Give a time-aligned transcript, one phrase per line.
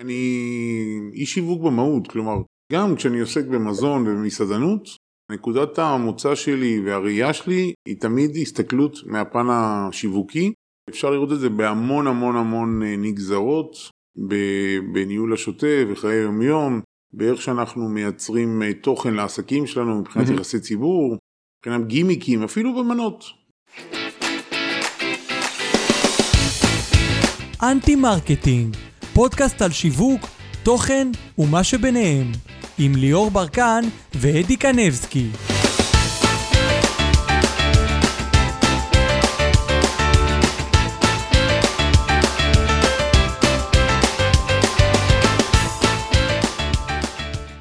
[0.00, 2.36] אני איש שיווק במהות, כלומר,
[2.72, 4.88] גם כשאני עוסק במזון ובמסעדנות,
[5.32, 10.52] נקודת המוצא שלי והראייה שלי היא תמיד הסתכלות מהפן השיווקי.
[10.88, 13.76] אפשר לראות את זה בהמון המון המון אה, נגזרות,
[14.92, 16.80] בניהול השוטף, בחיי יומיום,
[17.12, 21.16] באיך שאנחנו מייצרים אה, תוכן לעסקים שלנו מבחינת יחסי ציבור,
[21.58, 23.24] מבחינת גימיקים, אפילו במנות.
[27.62, 28.76] Anti Marketing
[29.16, 30.28] פודקאסט על שיווק,
[30.62, 31.08] תוכן
[31.38, 32.32] ומה שביניהם,
[32.78, 35.26] עם ליאור ברקן ואדי קנבסקי.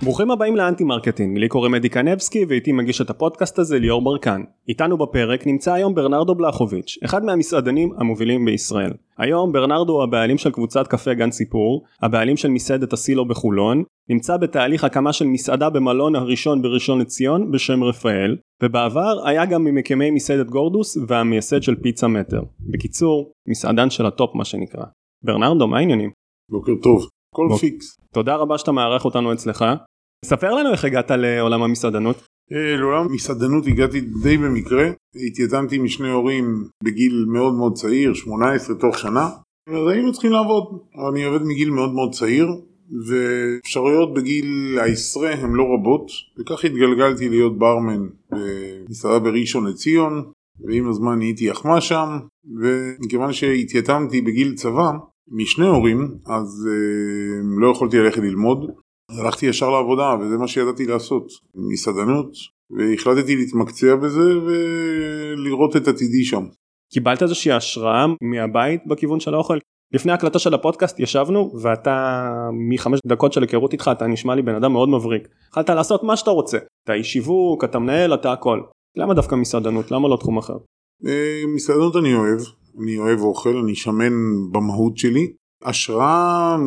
[0.05, 4.03] ברוכים הבאים ל Anti Marketing, לי קוראים אדי קנבסקי ואיתי מגיש את הפודקאסט הזה ליאור
[4.03, 4.41] ברקן.
[4.69, 8.91] איתנו בפרק נמצא היום ברנרדו בלחוביץ', אחד מהמסעדנים המובילים בישראל.
[9.17, 14.37] היום ברנרדו הוא הבעלים של קבוצת קפה גן סיפור, הבעלים של מסעדת הסילו בחולון, נמצא
[14.37, 20.47] בתהליך הקמה של מסעדה במלון הראשון בראשון לציון בשם רפאל, ובעבר היה גם ממקימי מסעדת
[20.47, 22.41] גורדוס והמייסד של פיצה מטר.
[22.59, 24.85] בקיצור, מסעדן של ה top מה שנקרא.
[25.23, 26.11] ברנרדו, מה העניינים?
[26.51, 27.59] בוקר טוב, הכל בוק...
[27.59, 27.97] פיקס.
[28.13, 29.65] תודה רבה שאתה מארח אותנו אצלך.
[30.25, 32.27] ספר לנו איך הגעת לעולם המסעדנות.
[32.53, 34.89] אה, לעולם המסעדנות הגעתי די במקרה,
[35.27, 39.29] התייתמתי משני הורים בגיל מאוד מאוד צעיר, 18 תוך שנה,
[39.69, 40.63] אז היינו צריכים לעבוד,
[41.09, 42.47] אני עובד מגיל מאוד מאוד צעיר,
[43.07, 50.23] ואפשרויות בגיל העשרה הן לא רבות, וכך התגלגלתי להיות ברמן במסעדה בראשון לציון,
[50.67, 52.09] ועם הזמן נהייתי אחמה שם,
[52.61, 54.91] ומכיוון שהתייתמתי בגיל צבא
[55.31, 58.71] משני הורים, אז אה, לא יכולתי ללכת ללמוד,
[59.11, 62.31] הלכתי ישר לעבודה וזה מה שידעתי לעשות, מסעדנות,
[62.71, 66.43] והחלטתי להתמקצע בזה ולראות את עתידי שם.
[66.93, 69.57] קיבלת איזושהי השראה מהבית בכיוון של האוכל?
[69.93, 72.19] לפני הקלטה של הפודקאסט ישבנו ואתה
[72.69, 75.27] מחמש דקות של היכרות איתך אתה נשמע לי בן אדם מאוד מבריק.
[75.51, 78.61] יכלת לעשות מה שאתה רוצה, אתה איש שיווק, אתה מנהל, אתה הכל.
[78.97, 79.91] למה דווקא מסעדנות?
[79.91, 80.57] למה לא תחום אחר?
[81.07, 82.39] אה, מסעדנות אני אוהב,
[82.83, 84.13] אני אוהב אוכל, אני שמן
[84.51, 85.33] במהות שלי,
[85.63, 86.57] השראה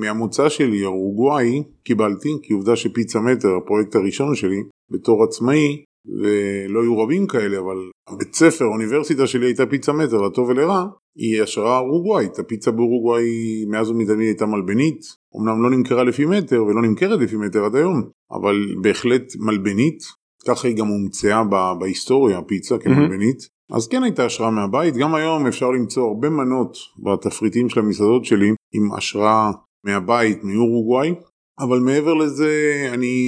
[0.00, 6.98] מהמוצא שלי אורוגוואי קיבלתי כי עובדה שפיצה מטר הפרויקט הראשון שלי בתור עצמאי ולא היו
[6.98, 7.76] רבים כאלה אבל
[8.18, 10.84] בית ספר האוניברסיטה שלי הייתה פיצה מטר לטוב ולרע
[11.16, 12.38] היא השראה אורוגוואית.
[12.38, 15.00] הפיצה באורוגוואי מאז ומתמיד הייתה מלבנית.
[15.36, 18.02] אמנם לא נמכרה לפי מטר ולא נמכרת לפי מטר עד היום
[18.32, 20.02] אבל בהחלט מלבנית.
[20.48, 21.42] ככה היא גם הומצאה
[21.80, 27.68] בהיסטוריה הפיצה כמלבנית אז כן הייתה השראה מהבית, גם היום אפשר למצוא הרבה מנות בתפריטים
[27.68, 29.50] של המסעדות שלי עם השראה
[29.84, 31.14] מהבית, מאורוגוואי,
[31.58, 32.50] אבל מעבר לזה
[32.94, 33.26] אני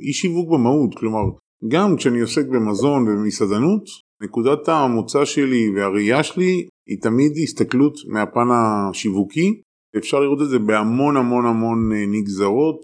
[0.00, 1.24] איש שיווק במהות, כלומר
[1.68, 3.82] גם כשאני עוסק במזון ובמסעדנות,
[4.22, 9.60] נקודת המוצא שלי והראייה שלי היא תמיד הסתכלות מהפן השיווקי,
[9.96, 12.80] אפשר לראות את זה בהמון המון המון אה, נגזרות,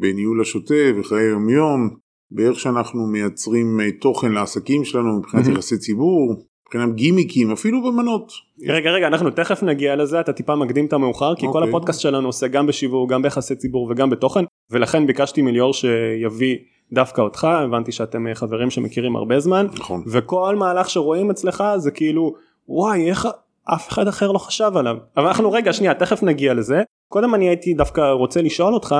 [0.00, 1.96] בניהול השוטף, בחיי יומיום,
[2.30, 6.34] באיך שאנחנו מייצרים אה, תוכן לעסקים שלנו מבחינת יחסי ציבור,
[6.66, 8.32] מבחינת גימיקים, אפילו במנות.
[8.68, 11.52] רגע רגע אנחנו תכף נגיע לזה אתה טיפה מקדים את המאוחר כי okay.
[11.52, 11.68] כל אוקיי.
[11.68, 16.56] הפודקאסט שלנו עושה גם בשיוור גם ביחסי ציבור וגם בתוכן ולכן ביקשתי מליאור שיביא
[16.92, 20.02] דווקא אותך הבנתי שאתם אה, חברים שמכירים הרבה זמן נכון.
[20.12, 22.34] וכל מהלך שרואים אצלך זה כאילו
[22.68, 23.28] וואי איך
[23.74, 27.48] אף אחד אחר לא חשב עליו אבל אנחנו רגע שנייה תכף נגיע לזה קודם אני
[27.48, 28.94] הייתי דווקא רוצה לשאול אותך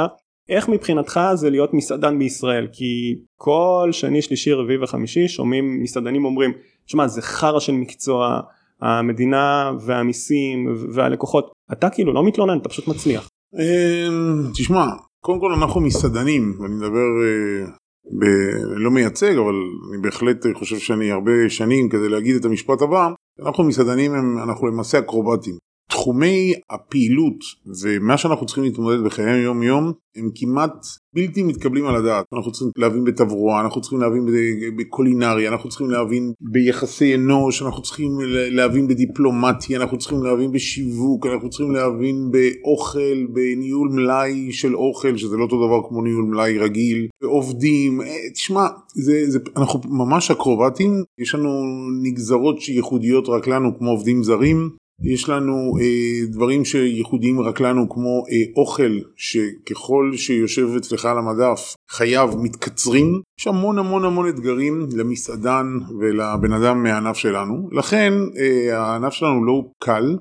[0.49, 2.69] איך מבחינתך זה להיות מסעדן בישראל?
[2.73, 6.53] כי כל שני שלישי רביעי וחמישי שומעים מסעדנים אומרים
[6.87, 8.41] שמע זה חרא של מקצוע
[8.83, 11.53] המדינה והמיסים והלקוחות.
[11.73, 13.29] אתה כאילו לא מתלונן אתה פשוט מצליח.
[13.55, 14.87] אמ, תשמע
[15.21, 17.67] קודם כל אנחנו מסעדנים אני מדבר אה,
[18.19, 18.25] ב...
[18.77, 19.55] לא מייצג אבל
[19.93, 23.09] אני בהחלט חושב שאני הרבה שנים כדי להגיד את המשפט הבא.
[23.47, 25.55] אנחנו מסעדנים הם, אנחנו למעשה אקרובטים
[25.91, 27.39] תחומי הפעילות
[27.83, 32.25] ומה שאנחנו צריכים להתמודד בחיי יום יום הם כמעט בלתי מתקבלים על הדעת.
[32.33, 34.27] אנחנו צריכים להבין בתברואה, אנחנו צריכים להבין
[34.77, 38.11] בקולינריה, אנחנו צריכים להבין ביחסי אנוש, אנחנו צריכים
[38.51, 45.37] להבין בדיפלומטיה, אנחנו צריכים להבין בשיווק, אנחנו צריכים להבין באוכל, בניהול מלאי של אוכל, שזה
[45.37, 51.03] לא אותו דבר כמו ניהול מלאי רגיל, בעובדים, אה, תשמע, זה, זה, אנחנו ממש אקרובטים,
[51.19, 51.50] יש לנו
[52.03, 54.71] נגזרות ייחודיות רק לנו כמו עובדים זרים,
[55.02, 61.75] יש לנו אה, דברים שייחודיים רק לנו כמו אה, אוכל שככל שיושב אצלך על המדף
[61.90, 63.20] חייו מתקצרים.
[63.40, 65.66] יש המון המון המון אתגרים למסעדן
[66.00, 67.69] ולבן אדם מהענף שלנו.
[67.72, 70.16] לכן אה, הענף שלנו לא קל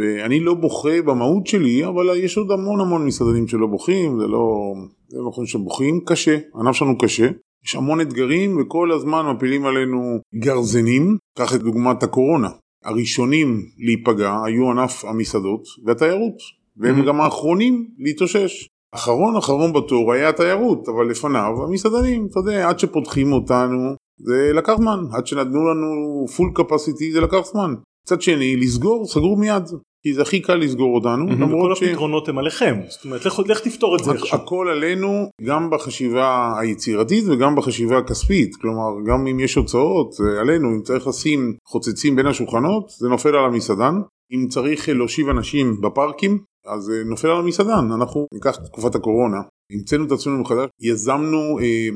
[0.00, 4.74] ואני לא בוכה במהות שלי אבל יש עוד המון המון מסעדנים שלא בוכים זה לא,
[5.12, 6.00] לא נכון שבוכים.
[6.06, 7.28] קשה הענף שלנו קשה.
[7.64, 11.16] יש המון אתגרים וכל הזמן מפילים עלינו גרזנים.
[11.38, 12.48] קח את דוגמת הקורונה
[12.84, 16.60] הראשונים להיפגע היו ענף המסעדות והתיירות.
[16.76, 17.06] והם Mhm.
[17.06, 18.68] גם האחרונים להתאושש.
[18.94, 24.72] אחרון אחרון בתור היה התיירות, אבל לפניו המסעדנים, אתה יודע, עד שפותחים אותנו, זה לקח
[24.76, 27.74] זמן, עד שנתנו לנו פול קפסיטי זה לקח זמן.
[28.06, 29.62] מצד שני, לסגור, סגרו מיד,
[30.02, 31.36] כי זה הכי קל לסגור אותנו, Mhm.
[31.36, 31.82] כל למרות ש...
[31.82, 34.38] הפתרונות הם עליכם, זאת אומרת לך, לך תפתור את זה איכשהו.
[34.38, 38.56] הכל עלינו גם בחשיבה היצירתית וגם בחשיבה הכספית.
[38.56, 40.68] כלומר גם אם יש הוצאות עלינו.
[40.68, 43.94] אם צריך לשים חוצצים בין השולחנות זה נופל על המסעדן.
[44.32, 47.92] אם צריך להושיב אנשים בפארקים אז זה נופל על המסעדן.
[47.94, 49.36] אנחנו ניקח את תקופת הקורונה.
[49.72, 50.68] המצאנו את עצמנו מחדש.
[50.80, 51.88] יזמנו אה,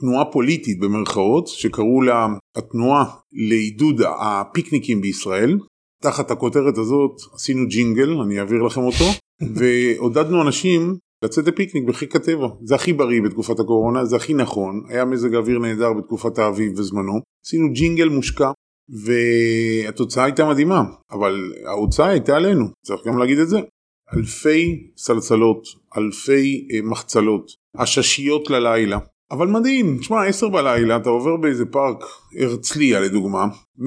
[0.00, 3.04] תנועה פוליטית במרכאות שקראו לה התנועה
[3.48, 5.58] לעידוד הפיקניקים בישראל
[6.02, 9.04] תחת הכותרת הזאת עשינו ג'ינגל אני אעביר לכם אותו
[9.56, 12.48] ועודדנו אנשים לצאת לפיקניק בחיק הטבע.
[12.62, 14.84] זה הכי בריא בתקופת הקורונה זה הכי נכון.
[14.88, 17.20] היה מזג אוויר נהדר בתקופת האביב בזמנו.
[17.46, 18.50] עשינו ג'ינגל מושקע
[18.88, 23.60] והתוצאה הייתה מדהימה אבל ההוצאה הייתה עלינו צריך גם להגיד את זה.
[24.16, 25.62] אלפי סלסלות
[25.96, 28.98] אלפי אה, מחצלות עששיות ללילה
[29.30, 32.04] אבל מדהים, תשמע, עשר בלילה אתה עובר באיזה פארק
[32.40, 33.46] הרצליה לדוגמה,
[33.78, 33.82] 120-150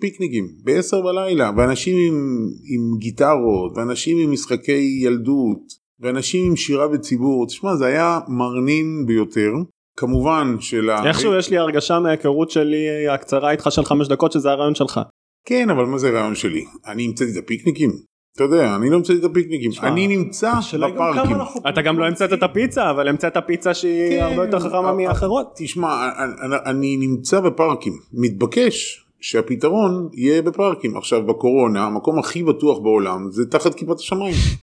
[0.00, 5.60] פיקניקים בעשר בלילה, ואנשים עם, עם גיטרות, ואנשים עם משחקי ילדות,
[6.00, 9.50] ואנשים עם שירה בציבור, תשמע, זה היה מרנין ביותר.
[9.96, 11.08] כמובן של ה...
[11.08, 15.00] איכשהו יש לי הרגשה מההיכרות שלי הקצרה איתך של חמש דקות שזה הרעיון שלך.
[15.46, 16.64] כן, אבל מה זה הרעיון שלי?
[16.86, 17.90] אני המצאתי את הפיקניקים?
[18.38, 21.36] אתה יודע, אני לא המצאתי את הפיקניקים, אני נמצא בפארקים.
[21.68, 25.46] אתה גם לא המצאת את הפיצה אבל המצאת פיצה שהיא כן, הרבה יותר חכמה מאחרות.
[25.56, 26.08] תשמע,
[26.44, 30.96] אני, אני נמצא בפארקים, מתבקש שהפתרון יהיה בפארקים.
[30.96, 34.34] עכשיו בקורונה, המקום הכי בטוח בעולם זה תחת כיפת השמיים.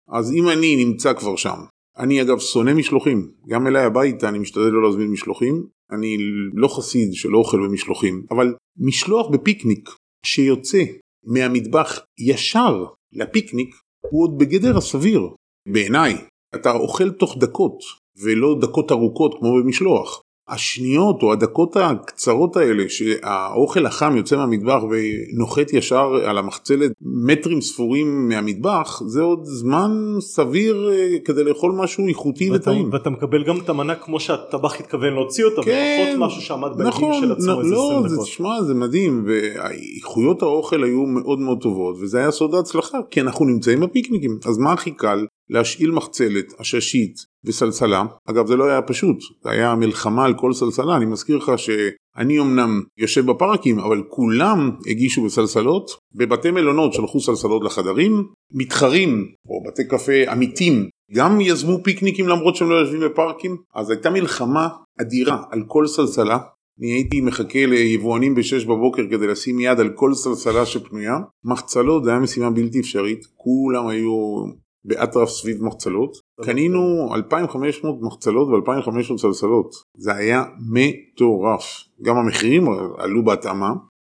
[0.08, 1.58] אז אם אני נמצא כבר שם,
[1.98, 6.16] אני אגב שונא משלוחים, גם אליי הביתה אני משתדל לא להזמין משלוחים, אני
[6.54, 9.90] לא חסיד של אוכל במשלוחים, אבל משלוח בפיקניק
[10.26, 10.82] שיוצא
[11.26, 13.74] מהמטבח ישר לפיקניק
[14.10, 15.20] הוא עוד בגדר הסביר,
[15.72, 16.14] בעיניי.
[16.54, 17.78] אתה אוכל תוך דקות,
[18.22, 20.22] ולא דקות ארוכות כמו במשלוח.
[20.50, 28.28] השניות או הדקות הקצרות האלה שהאוכל החם יוצא מהמטבח ונוחת ישר על המחצלת מטרים ספורים
[28.28, 32.90] מהמטבח זה עוד זמן סביר אה, כדי לאכול משהו איכותי ואתה, וטעים.
[32.92, 37.20] ואתה מקבל גם את המנה כמו שהטבח התכוון להוציא אותה, כן, ופחות משהו שעמד נכון,
[37.20, 38.26] של עצמו נ- איזה לא, 20 זה, דקות.
[38.26, 43.44] תשמע זה מדהים ואיכויות האוכל היו מאוד מאוד טובות וזה היה סוד ההצלחה כי אנחנו
[43.44, 48.04] נמצאים בפיקניקים אז מה הכי קל להשאיל מחצלת עששית וסלסלה.
[48.30, 50.96] אגב זה לא היה פשוט זה היה מלחמה על כל סלסלה.
[50.96, 55.90] אני מזכיר לך שאני אמנם יושב בפארקים אבל כולם הגישו בסלסלות.
[56.14, 58.24] בבתי מלונות שלחו סלסלות לחדרים.
[58.52, 63.56] מתחרים או בתי קפה עמיתים גם יזמו פיקניקים למרות שהם לא יושבים בפארקים.
[63.74, 64.68] אז הייתה מלחמה
[65.00, 66.38] אדירה על כל סלסלה.
[66.80, 71.18] אני הייתי מחכה ליבואנים ב-6 בבוקר כדי לשים יד על כל סלסלה שפנויה.
[71.44, 74.44] מחצלות זה היה משימה בלתי אפשרית, כולם היו
[74.84, 76.16] באטרף סביב מחצלות.
[76.44, 79.74] קנינו 2,500 מחצלות ו-2,500 סלסלות.
[79.96, 81.64] זה היה מטורף.
[82.02, 82.68] גם המחירים
[82.98, 83.72] עלו בהתאמה,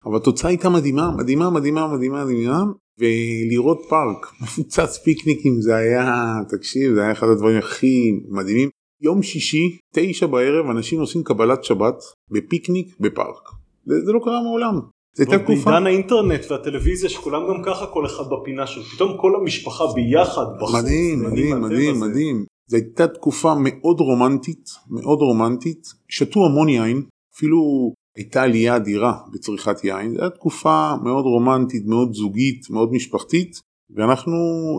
[0.07, 2.65] אבל התוצאה הייתה מדהימה, מדהימה, מדהימה, מדהימה, מדהימה.
[2.99, 8.69] ולראות פארק מפוצץ פיקניקים זה היה, תקשיב, זה היה אחד הדברים הכי מדהימים.
[9.01, 11.95] יום שישי, תשע בערב, אנשים עושים קבלת שבת
[12.31, 13.49] בפיקניק בפארק.
[13.87, 14.81] זה, זה לא קרה מעולם.
[15.15, 15.71] זו הייתה תקופה...
[15.71, 20.75] בעידן האינטרנט והטלוויזיה שכולם גם ככה כל אחד בפינה שלו, פתאום כל המשפחה ביחד בחוץ.
[20.75, 22.01] מדהים, מדהים, מדהים.
[22.01, 22.45] מדהים.
[22.67, 25.87] זו הייתה תקופה מאוד רומנטית, מאוד רומנטית.
[26.09, 27.03] שתו המון יין,
[27.37, 30.15] אפילו הייתה עלייה אדירה בצריכת יין.
[30.15, 33.61] זו הייתה תקופה מאוד רומנטית, מאוד זוגית, מאוד משפחתית.
[33.91, 34.33] ואנחנו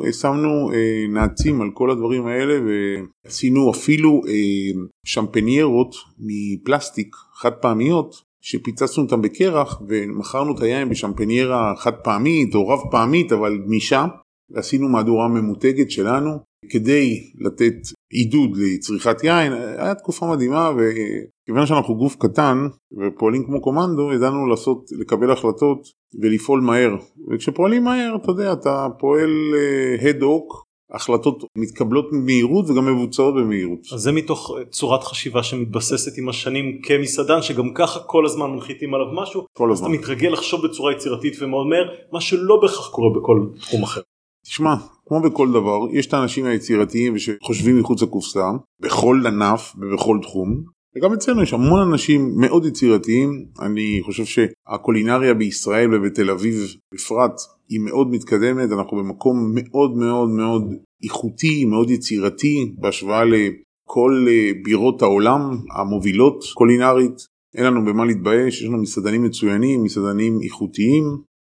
[0.06, 8.25] אה, שמנו אה, נעצים על כל הדברים האלה ועשינו אפילו אה, שמפניירות מפלסטיק חד פעמיות
[8.46, 14.06] שפיצצנו אותם בקרח ומכרנו את היין בשמפניירה חד פעמית או רב פעמית אבל גמישה
[14.50, 16.32] ועשינו מהדורה ממותגת שלנו
[16.70, 17.76] כדי לתת
[18.12, 19.54] עידוד לצריכת יין.
[19.54, 22.58] היה תקופה מדהימה וכיוון שאנחנו גוף קטן
[22.98, 25.80] ופועלים כמו קומנדו ידענו לעשות לקבל החלטות
[26.22, 26.96] ולפעול מהר.
[27.32, 29.54] וכשפועלים מהר אתה יודע אתה פועל
[30.02, 33.80] הד הוק החלטות מתקבלות במהירות וגם מבוצעות במהירות.
[33.94, 38.94] אז זה מתוך אה, צורת חשיבה שמתבססת עם השנים כמסעדן שגם ככה כל הזמן מנחיתים
[38.94, 40.00] עליו משהו, כל אז אתה הזמן.
[40.00, 44.02] מתרגל לחשוב בצורה יצירתית ומאוד מהר, מה שלא בהכרח קורה בכל תחום אחר.
[44.46, 44.76] תשמע,
[45.08, 51.14] כמו בכל דבר, יש את האנשים היצירתיים שחושבים מחוץ לקופסה, בכל ענף ובכל תחום, וגם
[51.14, 56.56] אצלנו יש המון אנשים מאוד יצירתיים, אני חושב שהקולינריה בישראל ובתל אביב
[56.94, 60.64] בפרט היא מאוד מתקדמת, אנחנו במקום מאוד מאוד מאוד
[61.04, 65.42] איכותי, מאוד יצירתי, בהשוואה לכל אה, בירות העולם
[65.76, 71.04] המובילות קולינרית, אין לנו במה להתבייש, יש לנו מסעדנים מצוינים, מסעדנים איכותיים,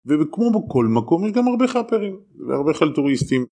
[0.06, 2.16] וכמו בכל מקום יש גם הרבה חאפרים
[2.48, 3.44] והרבה חלטוריסטים.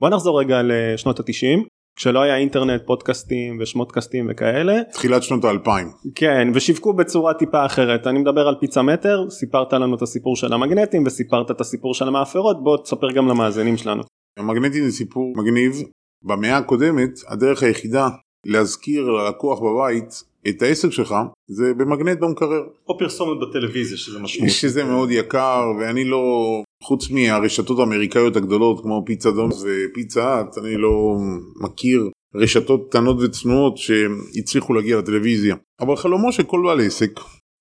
[0.00, 1.64] בוא נחזור רגע לשנות התשעים
[1.96, 5.88] כשלא היה אינטרנט פודקאסטים ושמודקאסטים וכאלה תחילת שנות האלפיים.
[6.14, 10.52] כן ושיווקו בצורה טיפה אחרת אני מדבר על פיצה מטר סיפרת לנו את הסיפור של
[10.52, 14.02] המגנטים וסיפרת את הסיפור של המאפרות בוא תספר גם למאזינים שלנו.
[14.36, 15.82] המגנטים זה סיפור מגניב.
[16.22, 18.08] במאה הקודמת הדרך היחידה
[18.46, 21.14] להזכיר ללקוח בבית את העסק שלך
[21.46, 22.62] זה במגנט במקרר.
[22.88, 24.50] או פרסומת בטלוויזיה שזה משמעות.
[24.50, 30.76] שזה מאוד יקר ואני לא חוץ מהרשתות האמריקאיות הגדולות כמו פיצה דונס ופיצה האט אני
[30.76, 31.16] לא
[31.60, 37.10] מכיר רשתות קטנות וצנועות שהצליחו להגיע לטלוויזיה אבל חלומו של כל בעל עסק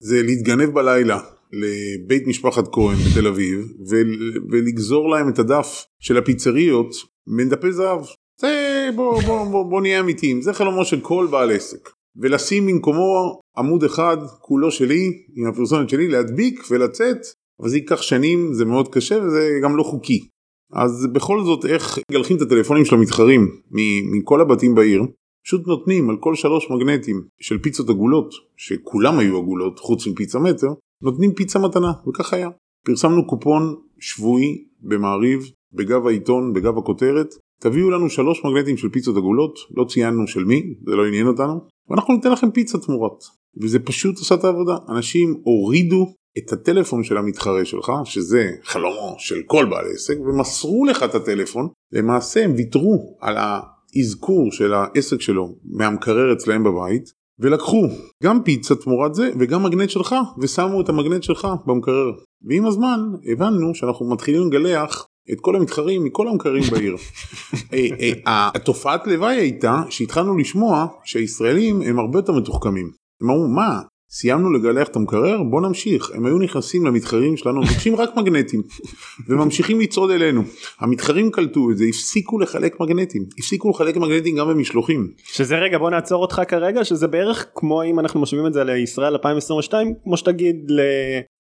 [0.04, 1.20] זה להתגנב בלילה
[1.54, 6.96] לבית משפחת כהן בתל אביב ול- ולגזור להם את הדף של הפיצריות
[7.38, 8.02] בין דפי זהב.
[8.42, 11.90] זה בוא, בוא, בוא, בוא נהיה אמיתיים זה חלומו של כל בעל עסק.
[12.22, 17.18] ולשים במקומו עמוד אחד כולו שלי עם הפרסומת שלי להדביק ולצאת
[17.60, 20.28] אבל זה ייקח שנים זה מאוד קשה וזה גם לא חוקי.
[20.74, 23.48] אז בכל זאת איך מגלחים את הטלפונים של המתחרים
[24.12, 25.02] מכל הבתים בעיר
[25.46, 30.68] פשוט נותנים על כל שלוש מגנטים של פיצות עגולות שכולם היו עגולות חוץ מפיצה מטר
[31.02, 32.50] נותנים פיצה מתנה וכך היה.
[32.86, 35.44] פרסמנו קופון שבועי במעריב
[35.74, 37.28] בגב העיתון בגב הכותרת
[37.62, 41.60] תביאו לנו שלוש מגנטים של פיצות עגולות לא ציינו של מי זה לא עניין אותנו
[41.90, 43.24] ואנחנו ניתן לכם פיצה תמורת
[43.62, 49.42] וזה פשוט עשה את העבודה אנשים הורידו את הטלפון של המתחרה שלך שזה חלומו של
[49.46, 55.56] כל בעל עסק ומסרו לך את הטלפון למעשה הם ויתרו על האזכור של העסק שלו
[55.64, 57.04] מהמקרר אצלהם בבית
[57.40, 57.88] ולקחו
[58.24, 62.12] גם פיצה תמורת זה וגם מגנט שלך ושמו את המגנט שלך במקרר
[62.48, 63.00] ועם הזמן
[63.32, 66.96] הבנו שאנחנו מתחילים לגלח את כל המתחרים מכל המקררים בעיר.
[67.74, 67.88] אה,
[68.28, 72.92] אה, התופעת לוואי הייתה שהתחלנו לשמוע שהישראלים הם הרבה יותר מתוחכמים.
[73.22, 73.82] הם אמרו מה
[74.16, 78.62] סיימנו לגלח את המקרר בוא נמשיך הם היו נכנסים למתחרים שלנו מבקשים רק מגנטים
[79.30, 80.44] וממשיכים לצעוד אלינו
[80.80, 85.90] המתחרים קלטו את זה הפסיקו לחלק מגנטים הפסיקו לחלק מגנטים גם במשלוחים שזה רגע בוא
[85.90, 90.72] נעצור אותך כרגע שזה בערך כמו אם אנחנו משווים את זה לישראל 2022 כמו שתגיד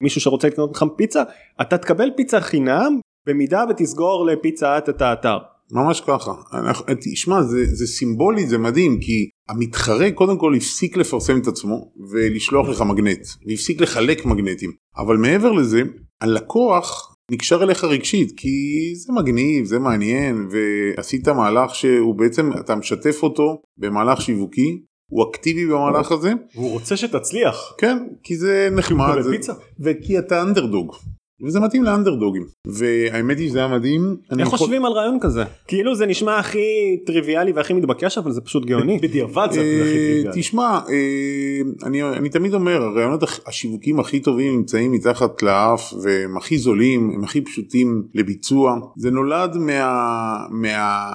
[0.01, 1.23] למישהו שרוצה לקנות לך פיצה
[1.61, 5.37] אתה תקבל פיצה חינם במידה ותסגור לפיצה את האתר.
[5.71, 6.31] ממש ככה.
[6.53, 11.91] אנחנו, תשמע, זה, זה סימבולי, זה מדהים, כי המתחרה קודם כל הפסיק לפרסם את עצמו
[12.11, 14.71] ולשלוח לך מגנט, והפסיק לחלק מגנטים.
[14.97, 15.81] אבל מעבר לזה,
[16.21, 18.49] הלקוח נקשר אליך רגשית, כי
[18.95, 25.65] זה מגניב, זה מעניין, ועשית מהלך שהוא בעצם, אתה משתף אותו במהלך שיווקי, הוא אקטיבי
[25.65, 26.31] במהלך הזה.
[26.55, 27.73] והוא רוצה שתצליח.
[27.77, 29.21] כן, כי זה נחמד.
[29.21, 29.31] זה...
[29.31, 29.53] פיצה.
[29.79, 30.95] וכי אתה אנדרדוג.
[31.43, 34.15] וזה מתאים לאנדרדוגים והאמת היא שזה היה מדהים.
[34.39, 35.43] איך חושבים על רעיון כזה?
[35.67, 38.99] כאילו זה נשמע הכי טריוויאלי והכי מתבקש אבל זה פשוט גאוני.
[39.03, 40.41] בדיעבד זה הכי טריוויאלי.
[40.41, 40.79] תשמע
[42.13, 47.41] אני תמיד אומר הרעיונות השיווקים הכי טובים נמצאים מתחת לאף והם הכי זולים הם הכי
[47.41, 50.37] פשוטים לביצוע זה נולד מה...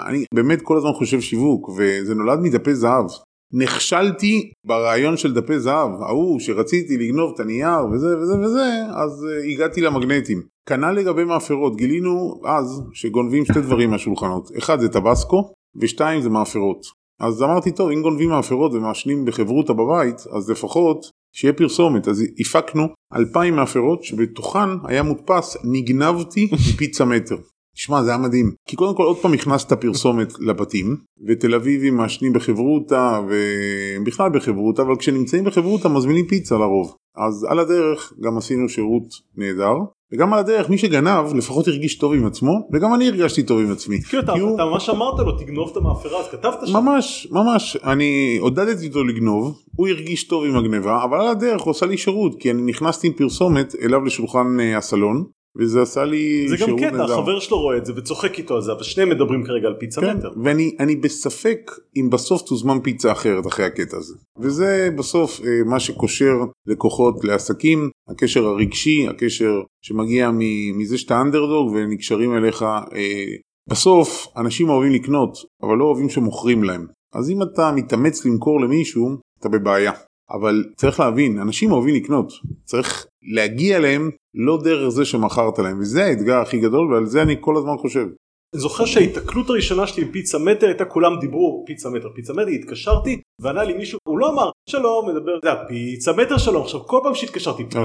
[0.06, 3.06] אני באמת כל הזמן חושב שיווק וזה נולד מדפי זהב.
[3.52, 9.52] נכשלתי ברעיון של דפי זהב, ההוא שרציתי לגנוב את הנייר וזה וזה וזה, אז uh,
[9.52, 10.43] הגעתי למגנטים.
[10.69, 16.87] כנ"ל לגבי מאפרות, גילינו אז שגונבים שתי דברים מהשולחנות, אחד זה טבסקו ושתיים זה מאפרות.
[17.21, 22.88] אז אמרתי טוב אם גונבים מאפרות ומעשנים בחברותה בבית אז לפחות שיהיה פרסומת אז הפקנו
[23.14, 27.37] אלפיים מאפרות שבתוכן היה מודפס נגנבתי מפיצה מטר.
[27.78, 30.97] תשמע זה היה מדהים כי קודם כל עוד פעם הכנסת פרסומת לבתים
[31.28, 38.12] ותל אביבים מעשנים בחברותה ובכלל בחברותה אבל כשנמצאים בחברותה מזמינים פיצה לרוב אז על הדרך
[38.20, 39.04] גם עשינו שירות
[39.37, 39.75] נהדר
[40.12, 43.73] וגם על הדרך מי שגנב לפחות הרגיש טוב עם עצמו וגם אני הרגשתי טוב עם
[43.73, 44.02] עצמי.
[44.02, 44.54] כאילו אתה, הוא...
[44.54, 46.73] אתה ממש אמרת לו תגנוב את המאפרה אז כתבת שם.
[46.73, 51.70] ממש ממש אני עודדתי אותו לגנוב הוא הרגיש טוב עם הגניבה אבל על הדרך הוא
[51.70, 55.25] עשה לי שירות כי אני נכנסתי עם פרסומת אליו לשולחן הסלון
[55.59, 58.73] וזה עשה לי זה גם קטע החבר שלו רואה את זה וצוחק איתו על זה
[58.73, 60.31] אבל שניהם מדברים כרגע על פיצה כן, מטר.
[60.45, 65.81] ואני אני בספק אם בסוף תוזמן פיצה אחרת אחרי הקטע הזה וזה בסוף אה, מה
[65.81, 66.35] שקושר
[66.67, 70.31] לקוחות לעסקים הקשר הרגשי הקשר שמגיע
[70.75, 73.25] מזה שאתה אנדרדוג ונקשרים אליך אה,
[73.71, 79.09] בסוף אנשים אוהבים לקנות אבל לא אוהבים שמוכרים להם אז אם אתה מתאמץ למכור למישהו
[79.41, 79.93] אתה בבעיה.
[80.31, 82.33] אבל צריך להבין אנשים אוהבים לקנות
[82.65, 87.37] צריך להגיע אליהם לא דרך זה שמכרת להם וזה האתגר הכי גדול ועל זה אני
[87.40, 88.07] כל הזמן חושב.
[88.54, 92.47] אני זוכר שההיתקלות הראשונה שלי עם פיצה מטר הייתה כולם דיברו פיצה מטר פיצה מטר
[92.47, 97.00] התקשרתי וענה לי מישהו הוא לא אמר שלום מדבר זה פיצה מטר שלום עכשיו כל
[97.02, 97.80] פעם שהתקשרתי פיצה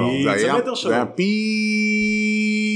[0.57, 0.93] מטר שלום.
[0.93, 1.05] זה היה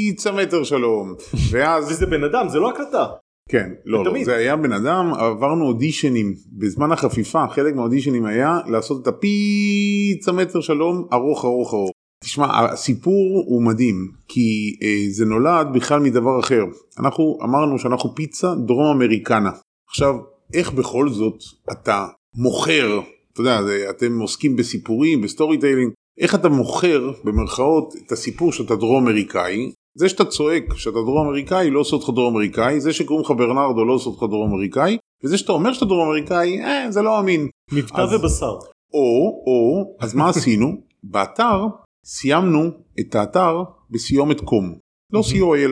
[0.10, 1.14] פיצה מטר שלום
[1.52, 3.06] ואז וזה בן אדם זה לא הקלטה.
[3.50, 9.02] כן, לא, לא, זה היה בן אדם, עברנו אודישנים, בזמן החפיפה חלק מהאודישנים היה לעשות
[9.02, 11.92] את הפיצה מטר שלום ארוך ארוך ארוך.
[12.24, 16.64] תשמע, הסיפור הוא מדהים, כי אה, זה נולד בכלל מדבר אחר.
[17.00, 19.52] אנחנו אמרנו שאנחנו פיצה דרום אמריקנה.
[19.90, 20.16] עכשיו,
[20.54, 23.00] איך בכל זאת אתה מוכר,
[23.34, 28.76] אתה יודע, זה, אתם עוסקים בסיפורים, ב storytelling, איך אתה מוכר במרכאות את הסיפור שאתה
[28.76, 33.26] דרום אמריקאי, זה שאתה צועק שאתה דרום אמריקאי לא עושה אותך דרום אמריקאי, זה שקוראים
[33.26, 37.02] לך ברנרדו לא עושה אותך דרום אמריקאי, וזה שאתה אומר שאתה דרום אמריקאי, אה, זה
[37.02, 37.48] לא אמין.
[37.72, 38.56] מבטא ובשר.
[38.94, 40.82] או, או, אז מה עשינו?
[41.12, 41.68] באתר
[42.08, 44.76] סיימנו את האתר בסיומת קום,
[45.14, 45.72] לא co.il.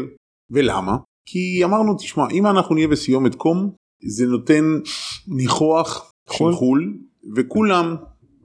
[0.51, 0.97] ולמה?
[1.29, 3.69] כי אמרנו, תשמע, אם אנחנו נהיה בסיומת קום,
[4.03, 4.63] זה נותן
[5.27, 6.53] ניחוח של חו"ל.
[6.53, 6.97] חו"ל,
[7.35, 7.95] וכולם,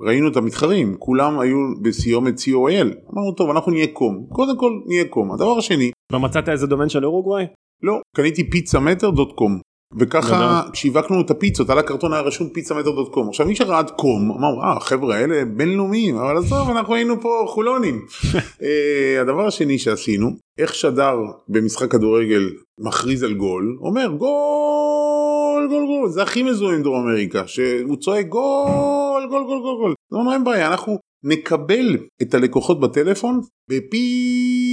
[0.00, 3.12] ראינו את המתחרים, כולם היו בסיומת co.il.
[3.12, 4.26] אמרנו, טוב, אנחנו נהיה קום.
[4.28, 5.32] קודם כל נהיה קום.
[5.32, 7.44] הדבר השני, לא מצאת איזה דומיין של אורוגוואי?
[7.82, 9.60] לא, קניתי פיצה מטר דוט קום.
[9.98, 13.28] וככה שיווקנו את הפיצות על הקרטון היה רשום פיצה מטר דוט קום.
[13.28, 17.44] עכשיו מי שראה את קום אמר אה החבר'ה האלה בינלאומיים אבל עזוב אנחנו היינו פה
[17.48, 18.06] חולונים.
[18.62, 21.16] אה, הדבר השני שעשינו איך שדר
[21.48, 27.46] במשחק כדורגל מכריז על גול אומר גול גול גול זה הכי מזוהה עם דרום אמריקה
[27.46, 29.94] שהוא צועק גול גול גול גול גול.
[30.12, 34.69] לא אין בעיה אנחנו נקבל את הלקוחות בטלפון בפיצה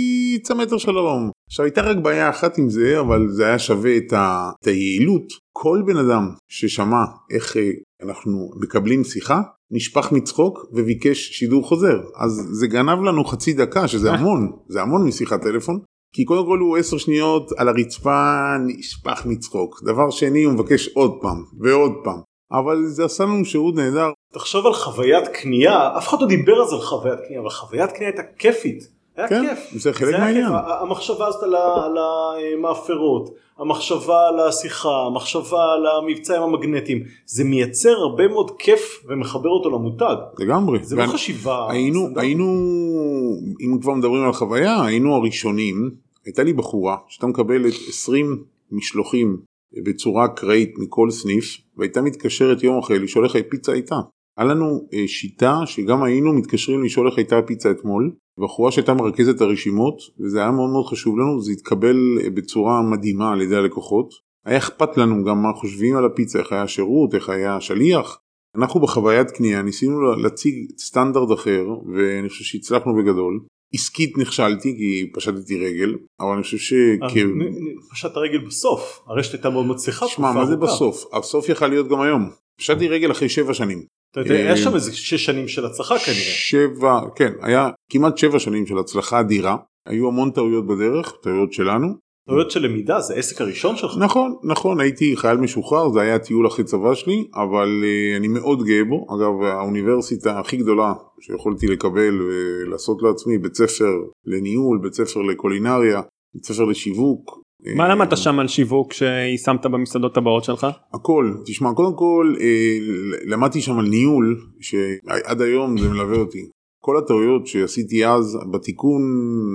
[0.56, 1.29] מטר שלום.
[1.50, 4.50] עכשיו הייתה רק בעיה אחת עם זה אבל זה היה שווה את, ה...
[4.62, 5.24] את היעילות.
[5.53, 7.72] כל בן אדם ששמע איך אה,
[8.03, 9.41] אנחנו מקבלים שיחה
[9.72, 15.08] נשפך מצחוק וביקש שידור חוזר אז זה גנב לנו חצי דקה שזה המון זה המון
[15.08, 15.79] משיחת טלפון.
[16.15, 21.12] כי קודם כל הוא עשר שניות על הרצפה נשפך מצחוק דבר שני הוא מבקש עוד
[21.22, 22.20] פעם ועוד פעם
[22.51, 26.74] אבל זה עשה לנו שירות נהדר תחשוב על חוויית קנייה, אף אחד לא דיבר אז
[26.74, 28.97] על חוויית קנייה, אבל חוויית קנייה הייתה כיפית.
[29.17, 29.81] היה כן, כיף.
[29.81, 30.45] זה חלק מהעניין.
[30.45, 30.55] כיף.
[30.81, 31.55] המחשבה הזאת על
[31.97, 39.69] המאפרות, המחשבה על השיחה, המחשבה על המבצעים המגנטיים, זה מייצר הרבה מאוד כיף ומחבר אותו
[39.69, 40.15] למותג.
[40.39, 40.79] לגמרי.
[40.83, 41.67] זה לא ואני- חשיבה.
[41.71, 42.07] היינו.
[42.15, 42.43] היינו,
[43.62, 45.91] אם כבר מדברים על חוויה, היינו הראשונים,
[46.25, 49.38] הייתה לי בחורה שהייתה מקבלת 20 משלוחים
[49.86, 53.95] בצורה אקראית מכל סניף, והייתה מתקשרת יום אחרי לשאול איך הפיצה הייתה.
[54.38, 59.41] היה לנו אה, שיטה שגם היינו מתקשרים לשאול איך הייתה הפיצה אתמול, בחורה שהייתה מרכזת
[59.41, 64.10] הרשימות, וזה היה מאוד מאוד חשוב לנו, זה התקבל אה, בצורה מדהימה על ידי הלקוחות.
[64.45, 68.19] היה אכפת לנו גם מה חושבים על הפיצה, איך היה השירות, איך היה השליח.
[68.56, 73.39] אנחנו בחוויית קנייה ניסינו להציג סטנדרט אחר ואני חושב שהצלחנו בגדול.
[73.73, 77.17] עסקית נכשלתי כי פשטתי רגל אבל אני חושב שכ...
[77.17, 80.08] נ- נ- פשט הרגל בסוף, הרשת הייתה מאוד מצליחה.
[80.08, 80.56] שמע מה זה.
[80.56, 81.06] בסוף?
[81.13, 82.30] הסוף יכל להיות גם היום.
[82.60, 83.96] פשטתי רגל אחרי שבע שנים.
[84.12, 86.20] אתה יודע, אה, היה שם איזה שש שנים של הצלחה כנראה.
[86.20, 89.58] שבע, כן, היה כמעט שבע שנים של הצלחה אדירה.
[89.88, 91.88] היו המון טעויות בדרך, טעויות שלנו.
[92.28, 93.98] טעויות של למידה זה העסק הראשון שלך.
[94.00, 98.63] נכון, נכון, הייתי חייל משוחרר, זה היה הטיול אחרי צבא שלי, אבל uh, אני מאוד
[98.63, 99.06] גאה בו.
[99.15, 103.93] אגב, האוניברסיטה הכי גדולה שיכולתי לקבל ולעשות לעצמי, בית ספר
[104.26, 106.02] לניהול, בית ספר לקולינריה,
[106.34, 107.46] בית ספר לשיווק.
[107.75, 110.67] מה אה, למדת שם על שיווק שיישמת במסעדות הבאות שלך?
[110.93, 112.77] הכל, תשמע, קודם כל אה,
[113.25, 116.49] למדתי שם על ניהול, שעד היום זה מלווה אותי.
[116.80, 119.01] כל הטעויות שעשיתי אז בתיקון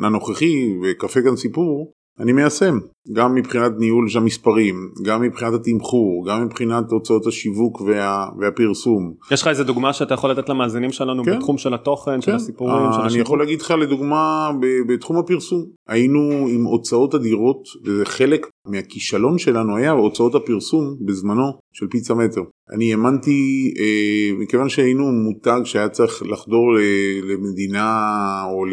[0.05, 2.79] הנוכחי בקפה כאן סיפור, אני מיישם.
[3.12, 9.14] גם מבחינת ניהול של המספרים, גם מבחינת התמחור, גם מבחינת הוצאות השיווק וה, והפרסום.
[9.31, 11.37] יש לך איזה דוגמה שאתה יכול לתת למאזינים שלנו כן.
[11.37, 13.27] בתחום של התוכן, של כן, הסיפורים, אה, של אני השיווק?
[13.27, 14.51] יכול להגיד לך לדוגמה
[14.88, 21.87] בתחום הפרסום היינו עם הוצאות אדירות וזה חלק מהכישלון שלנו היה הוצאות הפרסום בזמנו של
[21.89, 22.43] פיצה מטר.
[22.71, 27.97] אני האמנתי אה, מכיוון שהיינו מותג שהיה צריך לחדור ל- למדינה
[28.51, 28.65] או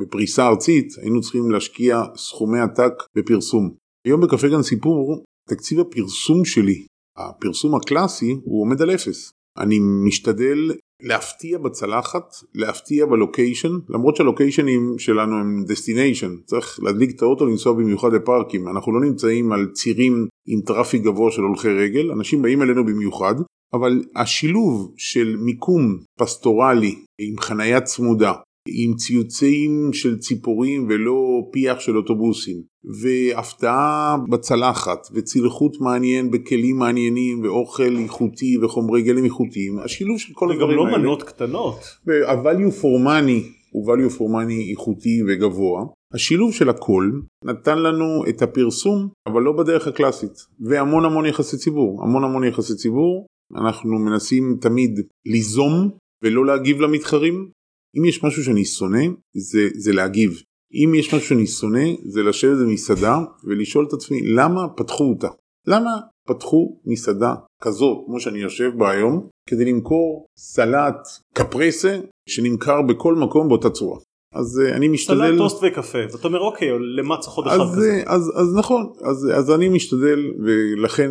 [0.00, 3.70] בפריסה ארצית היינו צריכים להשקיע סכומי עתק בפרסום.
[4.06, 6.84] היום בקפה גן סיפור תקציב הפרסום שלי
[7.16, 9.32] הפרסום הקלאסי הוא עומד על אפס.
[9.58, 10.70] אני משתדל
[11.02, 17.72] להפתיע בצלחת, להפתיע ב location, למרות שהלוקיישנים שלנו הם destination, צריך להדליק את האוטו לנסוע
[17.72, 22.62] במיוחד לפארקים, אנחנו לא נמצאים על צירים עם traffic גבוה של הולכי רגל, אנשים באים
[22.62, 23.34] אלינו במיוחד,
[23.72, 28.32] אבל השילוב של מיקום פסטורלי עם חנייה צמודה,
[28.68, 32.62] עם ציוצים של ציפורים ולא פיח של אוטובוסים,
[33.02, 40.54] והפתעה בצלחת, וצלחות מעניין בכלים מעניינים, ואוכל איכותי וחומרי גלם איכותיים, השילוב של כל וגם
[40.54, 40.98] הדברים לא האלה.
[40.98, 41.78] מנות קטנות.
[42.06, 45.84] וה-value for money הוא value for money איכותי וגבוה.
[46.14, 47.10] השילוב של הכל
[47.44, 52.74] נתן לנו את הפרסום אבל לא בדרך הקלאסית והמון המון יחסי ציבור המון המון יחסי
[52.74, 55.90] ציבור אנחנו מנסים תמיד ליזום
[56.24, 57.48] ולא להגיב למתחרים
[57.96, 60.42] אם יש משהו שאני שונא זה, זה להגיב.
[60.74, 65.28] אם יש משהו שאני שונא זה לשבת במסעדה ולשאול את עצמי למה פתחו אותה?
[65.66, 65.90] למה
[66.28, 69.28] פתחו מסעדה כזאת כמו שאני יושב בה היום?
[69.48, 71.98] כדי למכור סלט קפרסה
[72.28, 73.98] שנמכר בכל מקום באותה צורה.
[74.34, 75.98] אז אה, אני סלט משתדל, טוסט וקפה.
[76.12, 78.02] ואתה אומר אוקיי למה צריך עוד אחד כזה.
[78.06, 81.10] אה, אז, אז נכון, אז, אז אני משתדל ולכן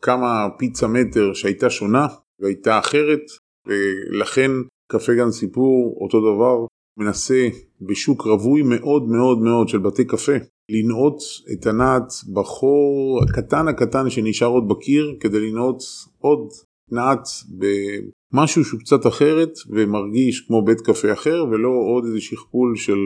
[0.00, 2.06] קמה פיצה מטר שהייתה שונה
[2.40, 3.22] והייתה אחרת
[3.66, 4.50] ולכן
[4.90, 6.66] קפה גן סיפור אותו דבר
[6.98, 7.48] מנסה
[7.80, 10.32] בשוק רווי מאוד מאוד מאוד של בתי קפה
[10.70, 16.48] לנעוץ את הנעת בחור הקטן הקטן שנשאר עוד בקיר כדי לנעוץ עוד
[16.92, 22.98] נעץ במשהו שהוא קצת אחרת ומרגיש כמו בית קפה אחר ולא עוד איזה שכפול של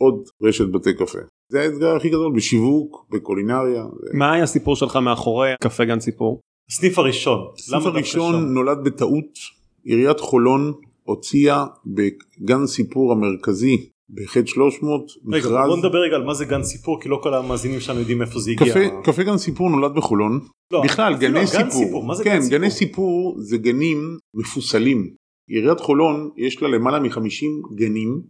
[0.00, 1.18] עוד רשת בתי קפה.
[1.52, 3.84] זה האתגר הכי גדול בשיווק, בקולינריה.
[4.12, 6.40] מה היה הסיפור שלך מאחורי קפה גן סיפור?
[6.70, 7.38] הסניף הראשון.
[7.58, 8.54] הסניף הראשון?
[8.54, 9.38] נולד בטעות,
[9.84, 10.72] עיריית חולון
[11.06, 15.68] הוציאה בגן סיפור המרכזי בחטא 300 רגע מכרז.
[15.68, 18.40] בוא נדבר רגע על מה זה גן סיפור כי לא כל המאזינים שלנו יודעים איפה
[18.40, 18.72] זה הגיע.
[18.72, 20.40] קפה, קפה גן סיפור נולד בחולון,
[20.72, 22.88] לא, בכלל גני גן סיפור, סיפור, מה זה כן גן גני סיפור?
[22.88, 25.14] סיפור זה גנים מפוסלים,
[25.50, 28.22] עיריית חולון יש לה למעלה מ-50 גנים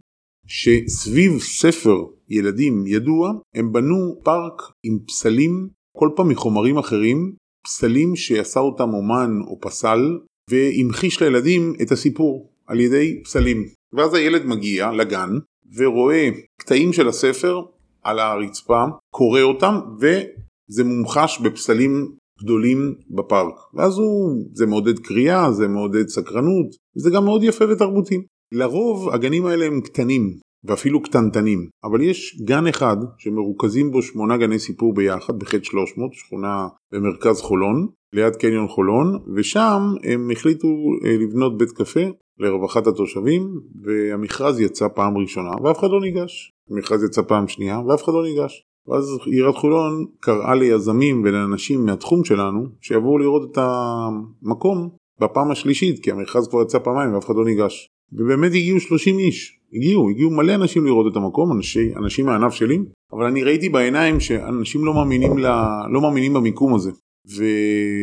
[0.47, 7.33] שסביב ספר ילדים ידוע הם בנו פארק עם פסלים כל פעם מחומרים אחרים,
[7.67, 14.45] פסלים שעשה אותם אומן או פסל והמחיש לילדים את הסיפור על ידי פסלים ואז הילד
[14.45, 15.29] מגיע לגן
[15.77, 16.29] ורואה
[16.61, 17.61] קטעים של הספר
[18.03, 22.11] על הרצפה, קורא אותם וזה מומחש בפסלים
[22.43, 23.55] גדולים בפארק.
[23.73, 28.21] ואז הוא, זה מעודד קריאה, זה מעודד סקרנות, וזה גם מאוד יפה ותרבותי.
[28.51, 34.59] לרוב הגנים האלה הם קטנים ואפילו קטנטנים, אבל יש גן אחד שמרוכזים בו שמונה גני
[34.59, 40.67] סיפור ביחד בחטא 300, שכונה במרכז חולון, ליד קניון חולון, ושם הם החליטו
[41.05, 42.05] אה, לבנות בית קפה
[42.39, 43.49] לרווחת התושבים,
[43.83, 46.51] והמכרז יצא פעם ראשונה ואף אחד לא ניגש.
[46.71, 48.63] המכרז יצא פעם שנייה ואף אחד לא ניגש.
[48.87, 54.89] ואז עיריית חולון קראה ליזמים ולאנשים מהתחום שלנו שיבואו לראות את המקום
[55.21, 57.87] בפעם השלישית כי המכרז כבר יצא פעמיים ואף אחד לא ניגש.
[58.13, 62.79] ובאמת הגיעו 30 איש, הגיעו, הגיעו מלא אנשים לראות את המקום, אנשי, אנשים מהענף שלי,
[63.13, 65.45] אבל אני ראיתי בעיניים שאנשים לא מאמינים, ל,
[65.89, 66.91] לא מאמינים במיקום הזה.
[67.37, 67.43] ו...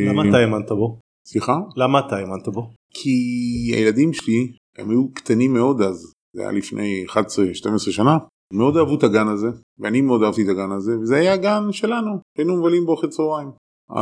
[0.09, 0.99] למה אתה האמנת בו?
[1.27, 1.57] סליחה?
[1.77, 2.71] למה אתה האמנת בו?
[2.95, 3.11] כי
[3.75, 7.15] הילדים שלי הם היו קטנים מאוד אז, זה היה לפני 11-12
[7.79, 8.19] שנה,
[8.53, 9.49] מאוד אהבו את הגן הזה,
[9.79, 13.49] ואני מאוד אהבתי את הגן הזה, וזה היה הגן שלנו, היינו מבלים בו אחרי צהריים.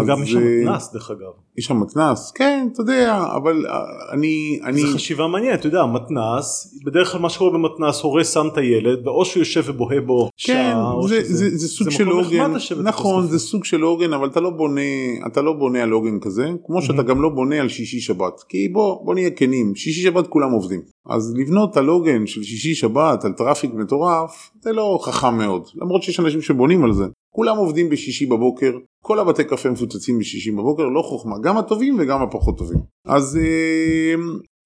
[0.02, 1.32] וגם יש שם אה, מתנ"ס דרך אגב.
[1.58, 3.74] יש שם מתנ"ס, כן, אתה יודע, אבל אה,
[4.12, 8.46] אני, אני, זה חשיבה מעניינת, אתה יודע, מתנ"ס, בדרך כלל מה שקורה במתנ"ס, הורה שם
[8.52, 11.34] את הילד, ואו שהוא יושב ובוהה בו כן, שעה, זה, שזה...
[11.36, 13.38] זה, זה סוג של מקום נחמד עוגן, נכון, זה.
[13.38, 14.80] סוג של עוגן, אבל אתה לא בונה,
[15.26, 17.08] אתה לא בונה על עוגן כזה, כמו שאתה מהמם.
[17.08, 20.80] גם לא בונה על שישי שבת, כי בוא, בוא נהיה כנים, שישי שבת כולם עובדים,
[21.10, 26.02] אז לבנות על עוגן של שישי שבת, על traffic מטורף, זה לא חכם מאוד, למרות
[26.02, 30.84] שיש אנשים שבונים על זה, כולם עובדים בשישי בבוקר, כל הבתי קפה מפוצצים בשישי בבוקר,
[30.84, 34.14] לא חוכמה, גם הטובים וגם הפחות טובים, אז אה,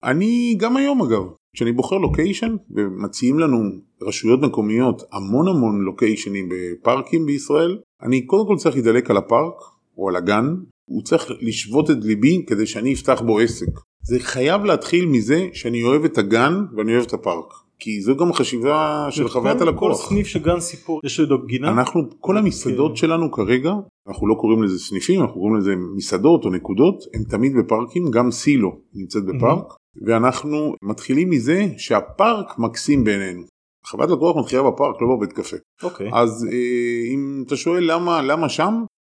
[0.05, 1.23] אני גם היום אגב,
[1.55, 3.59] כשאני בוחר location ומציעים לנו
[4.03, 9.55] רשויות מקומיות המון המון לוקיישנים בפארקים בישראל, אני קודם כל צריך להידלק על הפארק
[9.99, 10.55] או על הגן,
[10.91, 13.67] הוא צריך לשבות את ליבי כדי שאני אפתח בו עסק.
[14.03, 17.64] זה חייב להתחיל מזה שאני אוהב את הגן ואני אוהב את הפארק.
[17.79, 19.99] כי זו גם חשיבה של חוויית הלקוח.
[19.99, 21.71] כל סניף של גן סיפור יש לו גינה.
[21.71, 22.97] אנחנו, כל המסעדות כן.
[22.97, 23.73] שלנו כרגע,
[24.09, 28.31] אנחנו לא קוראים לזה סניפים, אנחנו קוראים לזה מסעדות או נקודות, הם תמיד בפארקים, גם
[28.31, 29.65] סילו נמצאת בפארק,
[30.07, 33.43] ואנחנו מתחילים מזה שהפארק מקסים בעינינו.
[33.87, 35.57] חוויית לקוח מתחילה בפארק, לא בבית קפה.
[35.83, 36.11] אוקיי.
[36.15, 38.75] אז אה, אם אתה שואל למה, למה שם,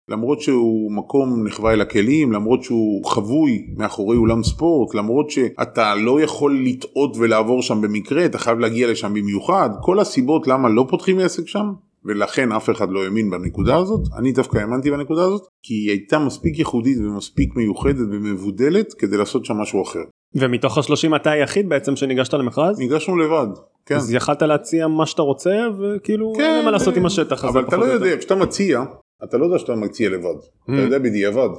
[0.09, 6.21] למרות שהוא מקום נחווה אל הכלים, למרות שהוא חבוי מאחורי אולם ספורט, למרות שאתה לא
[6.21, 11.19] יכול לטעות ולעבור שם במקרה, אתה חייב להגיע לשם במיוחד, כל הסיבות למה לא פותחים
[11.19, 11.71] עסק שם,
[12.05, 16.19] ולכן אף אחד לא האמין בנקודה הזאת, אני דווקא האמנתי בנקודה הזאת, כי היא הייתה
[16.19, 19.99] מספיק ייחודית ומספיק מיוחדת ומבודלת כדי לעשות שם משהו אחר.
[20.35, 22.79] ומתוך השלושים אתה היחיד בעצם שניגשת למכרז?
[22.79, 23.47] ניגשנו לבד,
[23.85, 23.95] כן.
[23.95, 26.97] אז יכלת להציע מה שאתה רוצה וכאילו כן, אין מה לעשות.
[26.97, 27.47] עם השטח הזה.
[27.59, 27.85] אבל אתה לא.
[27.85, 28.83] יודע, כשאתה מציע,
[29.23, 30.75] אתה לא יודע שאתה מציע לבד, אתה Mm.
[30.75, 31.49] יודע בדיעבד.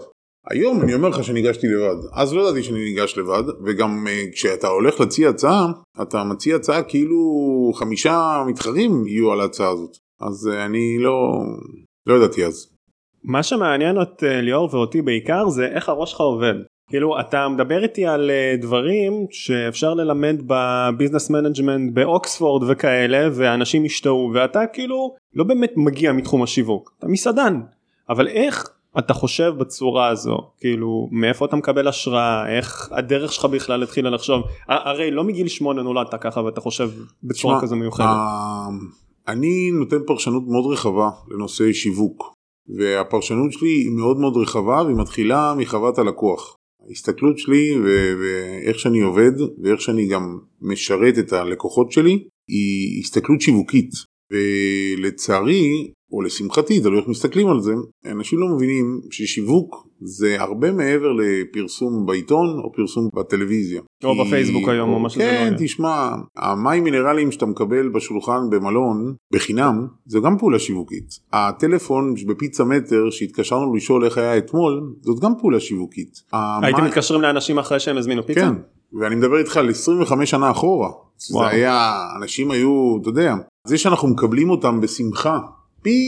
[0.51, 4.69] היום אני אומר לך שניגשתי לבד, אז לא ידעתי שאני ניגש לבד, וגם אה, כשאתה
[4.69, 5.67] הולך להציע הצעה,
[6.03, 7.21] אתה מציע הצעה כאילו
[7.75, 9.91] חמישה מתחרים יהיו על ההצעה הזאת.
[10.21, 11.43] אז אה, אני לא,
[12.07, 12.67] לא ידעתי אז.
[13.25, 16.55] מה שמעניין את אה, ליאור ואותי בעיקר זה איך הראש שלך עובד.
[16.91, 23.85] כאילו אתה מדבר איתי על אה, דברים שאפשר ללמד ב business management באוקספורד וכאלה ואנשים
[23.85, 27.61] השתהו ואתה כאילו לא באמת מגיע מתחום השיווק אתה מסעדן
[28.09, 33.83] אבל איך אתה חושב בצורה הזו כאילו מאיפה אתה מקבל השראה איך הדרך שלך בכלל
[33.83, 36.91] התחילה לחשוב הרי לא מגיל שמונה נולדת ככה ואתה חושב
[37.25, 38.07] בצורה תשמע, כזו מיוחדת.
[38.07, 38.67] אה,
[39.29, 42.35] אני נותן פרשנות מאוד רחבה לנושא שיווק,
[42.79, 46.57] והפרשנות שלי היא מאוד מאוד רחבה והיא מתחילה מחוות הלקוח.
[46.89, 47.75] ההסתכלות שלי
[48.21, 53.91] ואיך שאני עובד ואיך שאני גם משרת את הלקוחות שלי היא הסתכלות שיווקית.
[54.33, 57.73] ולצערי או לשמחתי תלוי איך מסתכלים על זה
[58.07, 63.81] אנשים לא מבינים ששיווק זה הרבה מעבר לפרסום בעיתון או פרסום בטלוויזיה.
[64.05, 64.21] או כי...
[64.21, 65.59] בפייסבוק היום או מה שזה כן, לא.
[65.59, 71.19] כן תשמע המים מינרליים שאתה מקבל בשולחן במלון בחינם זה גם פעולה שיווקית.
[71.33, 76.23] הטלפון בפיצה מטר שהתקשרנו לשאול איך היה אתמול זאת גם פעולה שיווקית.
[76.63, 78.41] הייתם מתקשרים לאנשים אחרי שהם הזמינו פיצה?
[78.41, 78.55] כן
[79.01, 80.89] ואני מדבר איתך על 25 שנה אחורה.
[81.31, 81.45] וואו.
[81.45, 83.35] זה היה אנשים היו אתה יודע
[83.67, 85.39] זה שאנחנו מקבלים אותם בשמחה
[85.83, 85.99] פי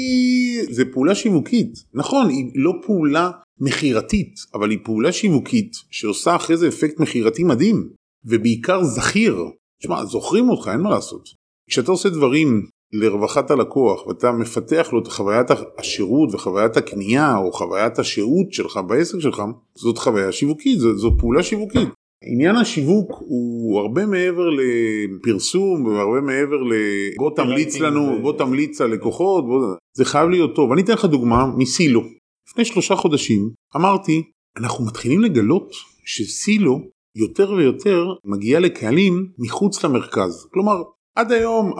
[0.71, 3.31] זה פעולה שיווקית נכון היא לא פעולה
[3.63, 7.89] מכירתית אבל היא פעולה שיווקית שעושה אחרי זה אפקט מכירתי מדהים
[8.25, 9.45] ובעיקר זכיר.
[9.83, 11.29] תשמע זוכרים אותך אין מה לעשות.
[11.71, 15.47] כשאתה עושה דברים לרווחת הלקוח ואתה מפתח לו את חוויית
[15.79, 19.43] השירות וחוויית הקנייה או חוויית השהות שלך בעסק שלך
[19.75, 21.89] זאת חוויה שיווקית זו, זו פעולה שיווקית.
[22.25, 29.75] עניין השיווק הוא הרבה מעבר לפרסום והרבה מעבר לבוא תמליץ לנו בוא תמליץ ללקוחות בוא...
[29.97, 32.03] זה חייב להיות טוב אני אתן לך דוגמה מסילו
[32.49, 34.23] לפני שלושה חודשים אמרתי
[34.57, 35.73] אנחנו מתחילים לגלות
[36.05, 36.81] שסילו
[37.17, 40.83] יותר ויותר מגיעה לקהלים מחוץ למרכז כלומר
[41.17, 41.77] עד היום 40-35%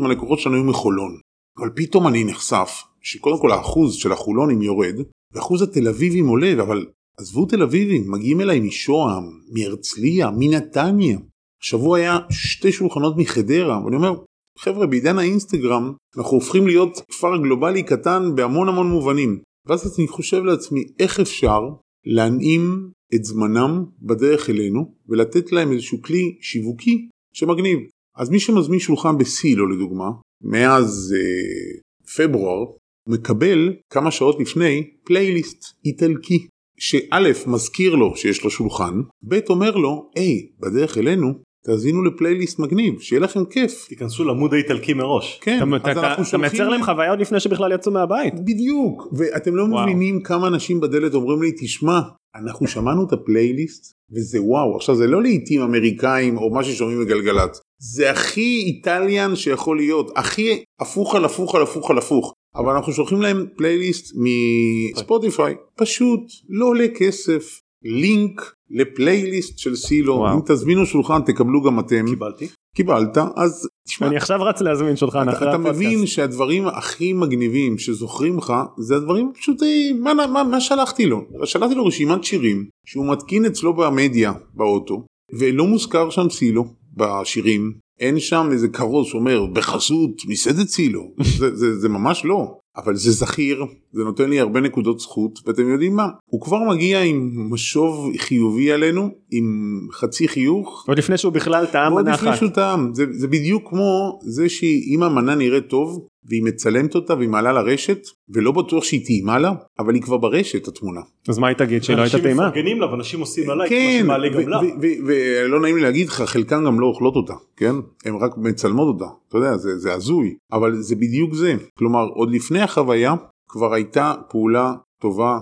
[0.00, 1.20] מהלקוחות שלנו היו מחולון
[1.58, 4.94] אבל פתאום אני נחשף שקודם כל האחוז של החולונים יורד
[5.32, 6.86] ואחוז התל אביבים עולה אבל
[7.20, 11.18] עזבו תל אביבים, מגיעים אליי משוהם, מהרצליה, מנתניה.
[11.62, 14.14] השבוע היה שתי שולחנות מחדרה, ואני אומר,
[14.62, 19.40] חבר'ה, בעידן האינסטגרם אנחנו הופכים להיות כפר גלובלי קטן בהמון המון מובנים.
[19.66, 21.60] ואז אני חושב לעצמי, איך אפשר
[22.06, 27.78] להנעים את זמנם בדרך אלינו ולתת להם איזשהו כלי שיווקי שמגניב.
[28.16, 30.10] אז מי שמזמין שולחן בסילו לדוגמה,
[30.42, 31.80] מאז אה,
[32.16, 32.64] פברואר,
[33.08, 36.46] מקבל כמה שעות לפני פלייליסט איטלקי.
[36.78, 38.94] שא' מזכיר לו שיש לו שולחן,
[39.28, 41.34] ב' אומר לו, היי, בדרך אלינו,
[41.66, 43.86] תאזינו לפלייליסט מגניב, שיהיה לכם כיף.
[43.88, 45.38] תיכנסו ל mood האיטלקי מראש.
[45.42, 48.34] כן, אתה, אתה, אתה מייצר להם חוויה עוד לפני שבכלל יצאו מהבית.
[48.44, 49.82] בדיוק, ואתם לא וואו.
[49.82, 52.00] מבינים כמה אנשים בדלת אומרים לי, תשמע,
[52.36, 57.60] אנחנו שמענו את הפלייליסט, וזה וואו, עכשיו זה לא להיטים אמריקאים או מה ששומעים בגלגלצ,
[57.78, 62.34] זה הכי Italian שיכול להיות, הכי הפוך על הפוך על הפוך על הפוך.
[62.56, 70.14] אבל אנחנו שולחים להם פלייליסט מספוטיפיי פשוט לא עולה כסף לינק לפלייליסט של סילו.
[70.14, 70.36] וואו.
[70.36, 72.06] אם תזמינו שולחן תקבלו גם אתם.
[72.08, 72.48] קיבלתי.
[72.74, 77.78] קיבלת אז תשמע, אני עכשיו רץ להזמין שולחן אתה, אחרי אתה מבין שהדברים הכי מגניבים
[77.78, 80.02] שזוכרים לך זה הדברים פשוטים.
[80.02, 81.24] מה, מה, מה שלחתי לו?
[81.44, 85.04] שלחתי לו רשימת שירים שהוא מתקין אצלו במדיה באוטו
[85.38, 86.64] ולא מוזכר שם סילו
[86.96, 87.72] בשירים.
[88.00, 91.02] אין שם איזה כרוז שאומר בחסות מסעדת צילו
[91.38, 95.68] זה, זה, זה ממש לא אבל זה זכיר זה נותן לי הרבה נקודות זכות ואתם
[95.68, 96.08] יודעים מה?
[96.26, 100.84] הוא כבר מגיע עם משוב חיובי עלינו עם חצי חיוך.
[100.88, 102.22] עוד לפני שהוא בכלל טעם מנה אחת.
[102.22, 102.90] עוד לפני שהוא טעם.
[102.94, 108.06] זה, זה בדיוק כמו זה שאם המנה נראית טוב והיא מצלמת אותה והיא מעלה לרשת
[108.28, 111.00] ולא בטוח שהיא טעימה לה אבל היא כבר ברשת התמונה.
[111.28, 112.46] אז מה היא תגיד שהיא לא הייתה טעימה?
[112.46, 114.60] אנשים מפרגנים לה ואנשים עושים עליי כן, כמו שמעלה גם לה.
[115.06, 119.12] ולא נעים לי להגיד לך חלקן גם לא אוכלות אותה כן הן רק מצלמות אותה
[119.28, 123.14] אתה יודע זה, זה הזוי אבל זה בדיוק זה כלומר עוד לפני החוויה
[123.48, 125.38] כבר הייתה פעולה טובה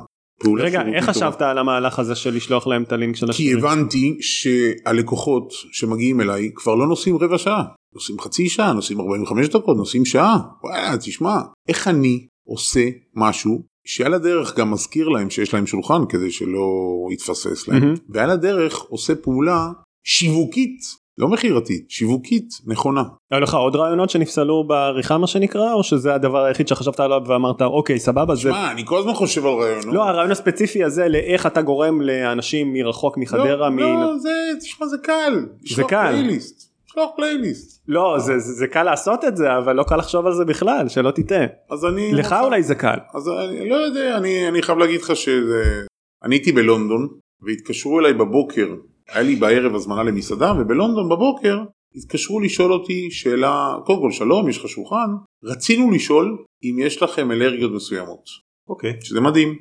[0.58, 3.60] רגע איך חשבת על המהלך הזה של לשלוח להם את הלינק של השירים?
[3.60, 9.48] כי הבנתי שהלקוחות שמגיעים אליי כבר לא נוסעים רבע שעה נוסעים חצי שעה נוסעים 45
[9.48, 15.54] דקות נוסעים שעה וואלה תשמע איך אני עושה משהו שעל הדרך גם מזכיר להם שיש
[15.54, 16.68] להם שולחן כדי שלא
[17.12, 18.00] יתפספס להם mm-hmm.
[18.08, 19.68] ועל הדרך עושה פעולה
[20.04, 20.80] שיווקית
[21.18, 23.02] לא מכירתית, שיווקית נכונה.
[23.30, 27.62] היו לך עוד רעיונות שנפסלו בעריכה מה שנקרא או שזה הדבר היחיד שחשבת עליו ואמרת
[27.62, 28.40] אוקיי סבבה זה...
[28.40, 29.94] שמע אני כל הזמן חושב על רעיונות.
[29.94, 33.68] לא הרעיון הספציפי הזה לאיך אתה גורם לאנשים מרחוק מחדרה.
[33.68, 33.78] לא, מ...
[33.78, 35.46] לא זה תשמע זה קל.
[35.74, 36.10] זה קל.
[36.10, 36.67] פלייליסט.
[36.98, 37.82] לשלוח פלייליסט.
[37.88, 40.88] לא זה, זה, זה קל לעשות את זה אבל לא קל לחשוב על זה בכלל
[40.88, 41.46] שלא תטעה.
[41.70, 42.12] אז אני...
[42.12, 42.44] לך מוכן...
[42.44, 42.98] אולי זה קל.
[43.14, 45.84] אז אני לא יודע אני, אני חייב להגיד לך שזה...
[46.24, 47.08] אני הייתי בלונדון
[47.42, 48.74] והתקשרו אליי בבוקר
[49.08, 51.58] היה לי בערב הזמנה למסעדה ובלונדון בבוקר
[51.94, 55.10] התקשרו לשאול אותי שאלה קודם כל שלום יש לך שולחן
[55.44, 58.24] רצינו לשאול אם יש לכם אלרגיות מסוימות.
[58.68, 58.90] אוקיי.
[58.90, 59.04] Okay.
[59.04, 59.58] שזה מדהים.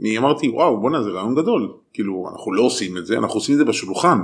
[0.00, 3.52] אני אמרתי וואו בואנה זה רעיון גדול כאילו אנחנו לא עושים את זה אנחנו עושים
[3.52, 4.18] את זה בשולחן.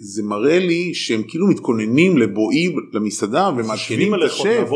[0.00, 4.68] זה מראה לי שהם כאילו מתכוננים לבואי למסעדה ומעדכנים את השף.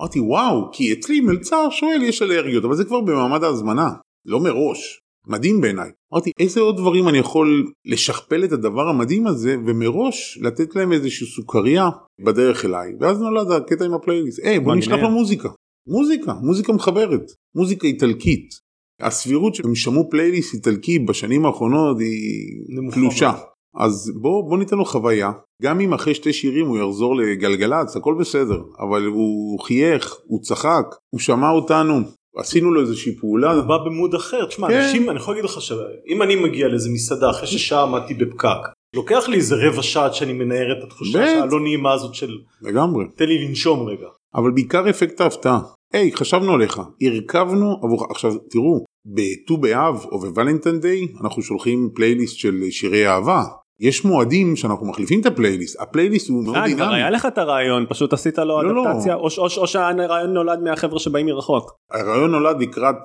[0.00, 3.90] אמרתי וואו כי אצלי מלצר שואל יש אלרגיות אבל זה כבר במעמד ההזמנה
[4.26, 5.00] לא מראש.
[5.26, 5.90] מדהים בעיניי.
[6.12, 11.26] אמרתי איזה עוד דברים אני יכול לשכפל את הדבר המדהים הזה ומראש לתת להם איזושהי
[11.26, 11.88] סוכריה
[12.24, 14.40] בדרך אליי ואז נולד הקטע עם הפלייליסט.
[14.44, 15.48] היי בוא נשלח לו מוזיקה.
[15.86, 17.22] מוזיקה, מוזיקה מחברת,
[17.54, 18.70] מוזיקה איטלקית.
[19.00, 23.32] הסבירות שהם שמעו פלייליסט איטלקי בשנים האחרונות היא קלושה.
[23.76, 28.14] אז בוא, בוא ניתן לו חוויה, גם אם אחרי שתי שירים הוא יחזור לגלגלצ, הכל
[28.20, 32.00] בסדר, אבל הוא חייך, הוא צחק, הוא שמע אותנו,
[32.36, 33.52] עשינו לו איזושהי פעולה.
[33.52, 34.80] הוא בא במוד אחר, תשמע, כן.
[34.80, 38.58] אנשים, אני יכול להגיד לך שאם אני מגיע לאיזה מסעדה אחרי ששעה עמדתי בפקק,
[38.96, 41.42] לוקח לי איזה רבע שעה עד שאני מנער את התחושה.
[41.42, 43.04] הלא נעימה הזאת של לגמרי.
[43.16, 44.06] תן לי לנשום רגע.
[44.34, 45.60] אבל בעיקר אפקט ההפתעה.
[45.92, 52.36] היי, חשבנו עליך, הרכבנו עבורך, עכשיו תראו, בט"ו באב או בוולנטיין דיי אנחנו שולחים פלייליסט
[52.36, 53.42] של שירי אהבה.
[53.80, 56.94] יש מועדים שאנחנו מחליפים את הפלייליסט, הפלייליסט הוא מאוד אה, כבר דינמי.
[56.96, 58.90] היה לך את הרעיון, פשוט עשית לו לא, לא.
[58.92, 61.72] אדפטציה, או שהרעיון נולד מהחבר'ה שבאים מרחוק.
[61.90, 62.96] הרעיון נולד לקראת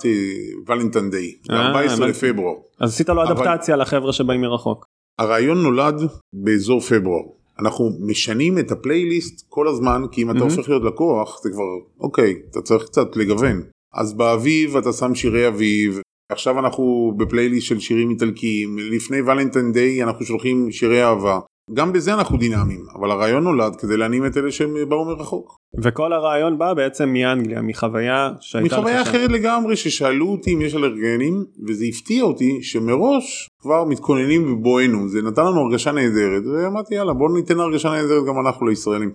[0.68, 2.10] ולנטיין דיי, אה, ב-14 הבנתי.
[2.10, 2.56] לפברואר.
[2.80, 4.86] אז עשית לו אבל- אדפטציה לחבר'ה שבאים מרחוק.
[5.20, 6.02] הרעיון נולד
[6.34, 7.24] באזור פברואר.
[7.60, 10.40] אנחנו משנים את הפלייליסט כל הזמן, כי אם אתה.
[10.40, 11.64] הופך להיות לקוח, זה כבר,
[12.00, 13.62] אוקיי, אתה צריך קצת לגוון.
[13.96, 16.00] אז באביב אתה שם שירי אביב,
[16.32, 21.40] עכשיו אנחנו בפלייליסט של שירים איטלקיים, לפני ולנטיין דיי אנחנו שולחים שירי אהבה.
[21.74, 25.58] גם בזה אנחנו דינמיים, אבל הרעיון נולד כדי להנעים את אלה שהם באו מרחוק.
[25.84, 29.02] וכל הרעיון בא בעצם מאנגליה, מחוויה שהייתה מחוויה.
[29.02, 35.22] אחרת לגמרי ששאלו אותי אם יש אלרגנים וזה הפתיע אותי שמראש כבר מתכוננים בבואנו זה
[35.22, 39.12] נתן לנו הרגשה נהדרת ואמרתי יאללה בוא ניתן הרגשה נהדרת גם אנחנו לישראלים.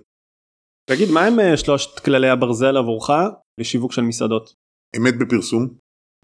[0.89, 3.09] תגיד, מה הם אה, שלושת כללי הברזל עבורך
[3.59, 4.60] לשיווק של מסעדות?
[4.97, 5.67] אמת בפרסום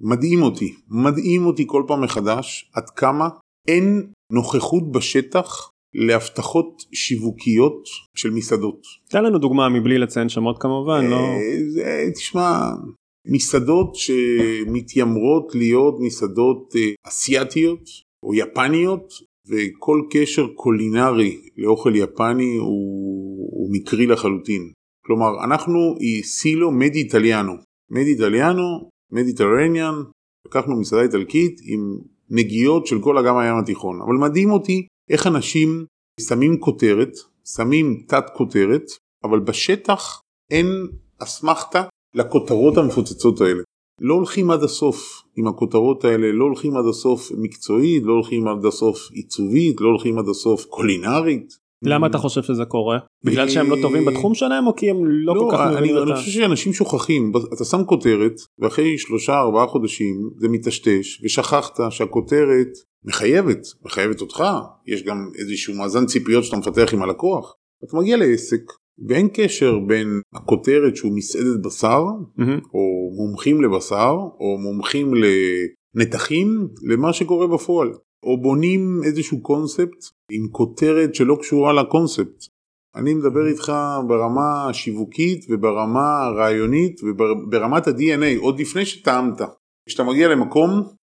[0.01, 3.29] מדהים אותי מדהים אותי כל פעם מחדש עד כמה
[3.67, 7.83] אין נוכחות בשטח להבטחות שיווקיות
[8.15, 8.81] של מסעדות.
[9.09, 11.15] תן לנו דוגמה מבלי לציין שמות כמובן, לא...
[11.15, 12.59] אה, זה, תשמע,
[13.27, 17.89] מסעדות שמתיימרות להיות מסעדות אה, אסיאתיות
[18.23, 19.13] או יפניות,
[19.47, 24.71] וכל קשר קולינרי לאוכל יפני הוא, הוא מקרי לחלוטין.
[25.05, 27.53] כלומר, אנחנו סילו מדי איטליאנו.
[27.91, 29.93] מדי איטליאנו, מדיטרניאן,
[30.47, 31.97] לקחנו מסעדה איטלקית עם
[32.29, 34.01] נגיעות של כל אגם הים התיכון.
[34.01, 35.85] אבל מדהים אותי איך אנשים
[36.19, 37.11] שמים כותרת,
[37.55, 38.83] שמים תת כותרת,
[39.23, 40.21] אבל בשטח
[40.51, 40.67] אין
[41.19, 41.83] אסמכתה
[42.15, 43.63] לכותרות המפוצצות האלה.
[44.01, 48.65] לא הולכים עד הסוף עם הכותרות האלה, לא הולכים עד הסוף מקצועית, לא הולכים עד
[48.65, 51.57] הסוף עיצובית, לא הולכים עד הסוף קולינרית.
[51.83, 52.97] למה אתה חושב שזה קורה?
[53.23, 56.03] בגלל שהם לא טובים בתחום שלהם או כי הם לא כל כך אני, מבינים אני
[56.03, 56.19] את ה...
[56.19, 62.67] חושב שאנשים שוכחים, אתה שם כותרת ואחרי שלושה ארבעה חודשים זה מטשטש ושכחת שהכותרת
[63.05, 64.43] מחייבת, מחייבת אותך,
[64.87, 67.53] יש גם איזשהו מאזן ציפיות שאתה מפתח עם הלקוח.
[67.83, 68.61] אתה מגיע לעסק
[69.07, 72.03] ואין קשר בין הכותרת שהוא מסעדת בשר.
[72.73, 75.11] או מומחים לבשר או מומחים
[75.95, 77.89] לנתחים למה שקורה בפועל.
[78.23, 82.45] או בונים איזשהו קונספט עם כותרת שלא קשורה לקונספט.
[82.95, 83.73] אני מדבר איתך
[84.07, 89.41] ברמה השיווקית וברמה הרעיונית וברמת ה-DNA עוד לפני שטעמת.
[89.89, 90.69] כשאתה מגיע למקום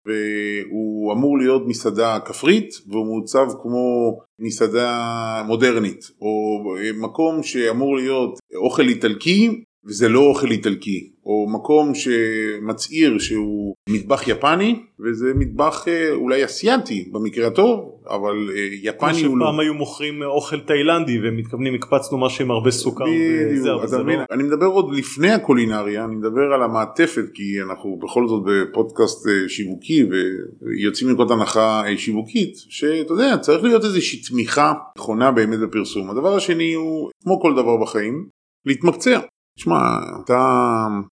[0.07, 6.63] והוא אמור להיות מסעדה כפרית והוא מעוצב כמו מסעדה מודרנית או
[7.01, 14.79] מקום שאמור להיות אוכל איטלקי וזה לא אוכל איטלקי או מקום שמצהיר שהוא מטבח יפני
[14.99, 19.45] וזה מטבח אה, אולי אסיאתי במקרה הטוב אבל אה, כמו יפני הוא לא.
[19.45, 23.65] שפעם היו מוכרים אוכל תאילנדי והם מתכוונים הקפצנו משהו עם הרבה סוכר בדיוק?
[23.65, 24.23] לא...
[24.31, 29.49] אני מדבר עוד לפני הקולינריה, אני מדבר על המעטפת כי אנחנו בכל זאת בפודקאסט אה,
[29.49, 36.09] שיווקי ויוצאים מנקודת הנחה אה, שיווקית שאתה יודע צריך להיות איזושהי תמיכה נכונה באמת בפרסום.
[36.09, 38.27] הדבר השני הוא כמו כל דבר בחיים
[38.65, 39.19] להתמקצע.
[39.57, 39.79] תשמע,
[40.25, 40.39] אתה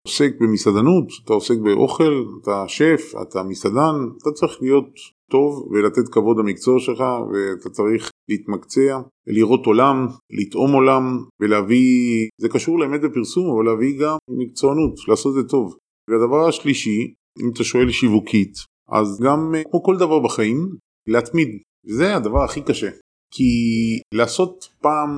[0.07, 4.89] עוסק במסעדנות, אתה עוסק באוכל, אתה שף, אתה מסעדן, אתה צריך להיות
[5.31, 10.07] טוב ולתת כבוד למקצוע שלך ואתה צריך להתמקצע, לראות עולם,
[10.39, 11.03] לטעום עולם
[11.41, 15.75] ולהביא, זה קשור לאמת בפרסום אבל להביא גם מקצוענות, לעשות את זה טוב.
[16.09, 18.53] והדבר השלישי, אם אתה שואל שיווקית,
[18.89, 20.69] אז גם כמו כל דבר בחיים,
[21.07, 21.49] להתמיד,
[21.87, 22.89] וזה הדבר הכי קשה.
[23.35, 25.09] כי לעשות פעם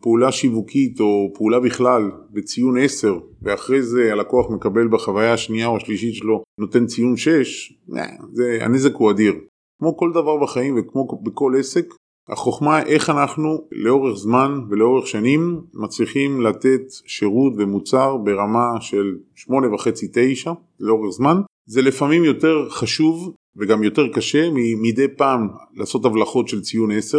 [0.00, 6.14] פעולה שיווקית או פעולה בכלל בציון 10 ואחרי זה הלקוח מקבל בחוויה השנייה או השלישית
[6.14, 9.34] שלו נותן ציון 6, אה, זה, הנזק הוא אדיר.
[9.78, 11.94] כמו כל דבר בחיים וכמו בכל עסק,
[12.28, 21.10] החוכמה איך אנחנו לאורך זמן ולאורך שנים מצליחים לתת שירות ומוצר ברמה של 8.5-9 לאורך
[21.10, 21.40] זמן.
[21.66, 24.50] זה לפעמים יותר חשוב וגם יותר קשה
[24.82, 27.18] מדי פעם לעשות הבלחות של ציון 10.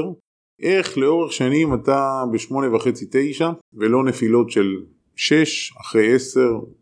[0.62, 3.44] איך לאורך שנים אתה ב-8.5-9
[3.74, 4.68] ולא נפילות של
[5.16, 6.40] 6 אחרי 10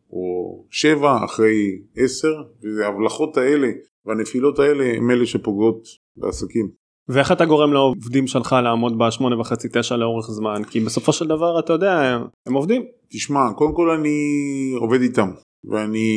[0.09, 2.27] או 7 אחרי 10
[2.77, 3.67] וההבלחות האלה
[4.05, 5.83] והנפילות האלה הם אלה שפוגעות
[6.17, 6.81] בעסקים.
[7.09, 11.59] ואיך אתה גורם לעובדים שלך לעמוד בשמונה וחצי תשע לאורך זמן כי בסופו של דבר
[11.59, 12.17] אתה יודע
[12.47, 12.83] הם עובדים.
[13.11, 14.19] תשמע קודם כל אני
[14.79, 15.29] עובד איתם
[15.71, 16.09] ואני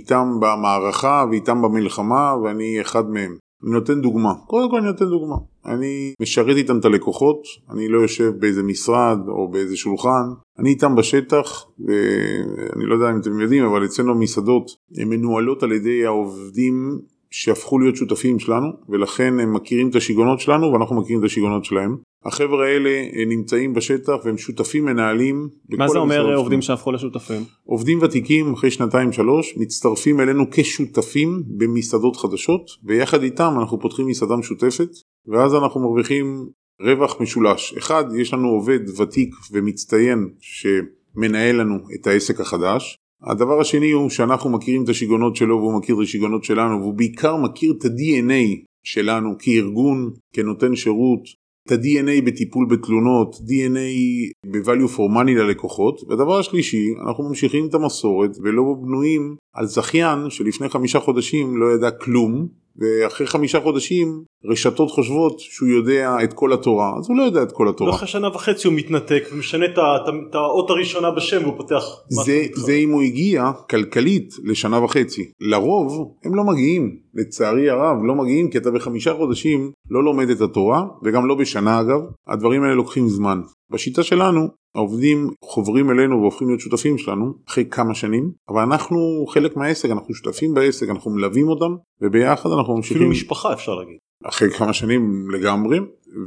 [0.00, 3.36] איתם במערכה ואיתם במלחמה ואני אחד מהם.
[3.64, 4.34] אני נותן דוגמה.
[4.46, 5.36] קודם כל אני נותן דוגמה.
[5.66, 10.24] אני משרת איתם את הלקוחות, אני לא יושב באיזה משרד או באיזה שולחן,
[10.58, 15.72] אני איתם בשטח, ואני לא יודע אם אתם יודעים, אבל אצלנו מסעדות הן מנוהלות על
[15.72, 16.98] ידי העובדים
[17.32, 21.96] שהפכו להיות שותפים שלנו, ולכן הם מכירים את השיגעונות שלנו ואנחנו מכירים את השיגעונות שלהם.
[22.24, 25.48] החבר'ה האלה אה, נמצאים בשטח והם שותפים מנהלים.
[25.68, 27.42] מה זה אומר עובדים שהפכו לשותפים?
[27.64, 34.36] עובדים ותיקים אחרי שנתיים שלוש מצטרפים אלינו כשותפים במסעדות חדשות ויחד איתם אנחנו פותחים מסעדה
[34.36, 34.88] משותפת
[35.26, 36.46] ואז אנחנו מרוויחים
[36.80, 37.74] רווח משולש.
[37.78, 42.98] אחד, יש לנו עובד ותיק ומצטיין שמנהל לנו את העסק החדש.
[43.24, 47.36] הדבר השני הוא שאנחנו מכירים את השיגעונות שלו והוא מכיר את השיגעונות שלנו והוא בעיקר
[47.36, 51.22] מכיר את ה-DNA שלנו כארגון, כנותן שירות,
[51.66, 58.30] את ה-DNA בטיפול בתלונות, DNA ב-value for money ללקוחות, והדבר השלישי, אנחנו ממשיכים את המסורת
[58.42, 65.40] ולא בנויים על זכיין שלפני חמישה חודשים לא ידע כלום, ואחרי חמישה חודשים רשתות חושבות
[65.40, 67.90] שהוא יודע את כל התורה, אז הוא לא יודע את כל התורה.
[67.90, 71.82] ואחרי שנה וחצי הוא מתנתק ומשנה את האות הראשונה בשם והוא פותח.
[72.08, 75.30] זה, זה אם הוא הגיע כלכלית לשנה וחצי.
[75.40, 80.40] לרוב הם לא מגיעים, לצערי הרב לא מגיעים כי אתה בחמישה חודשים לא לומד את
[80.40, 83.40] התורה וגם לא בשנה אגב, הדברים האלה לוקחים זמן.
[83.70, 89.56] בשיטה שלנו העובדים חוברים אלינו והופכים להיות שותפים שלנו אחרי כמה שנים אבל אנחנו חלק
[89.56, 92.96] מהעסק אנחנו שותפים בעסק אנחנו מלווים אותם וביחד אנחנו ממשיכים.
[92.96, 93.96] אפילו משפחה אפשר להגיד.
[94.24, 95.78] אחרי כמה שנים לגמרי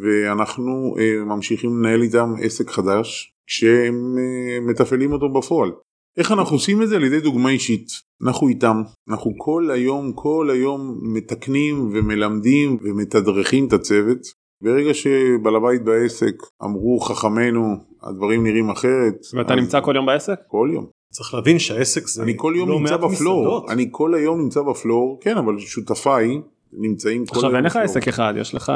[0.02, 5.72] ואנחנו uh, ממשיכים לנהל איתם עסק חדש כשהם uh, מתפעלים אותו בפועל.
[6.18, 6.96] איך אנחנו עושים את זה?
[6.96, 7.88] על ידי דוגמה אישית.
[8.24, 14.46] אנחנו איתם, אנחנו כל היום, כל היום מתקנים ומלמדים ומתדרכים את הצוות.
[14.64, 19.16] ברגע שבעל הבית בעסק אמרו חכמינו הדברים נראים אחרת.
[19.34, 19.60] ואתה אז...
[19.60, 20.40] נמצא כל יום בעסק?
[20.48, 20.86] כל יום.
[21.14, 23.70] צריך להבין שהעסק זה אני כל יום לא נמצא בפלור, מסעדות.
[23.70, 26.42] אני כל היום נמצא בפלור, כן אבל שותפיי
[26.78, 28.72] נמצאים כל עכשיו אין לך עסק אחד יש לך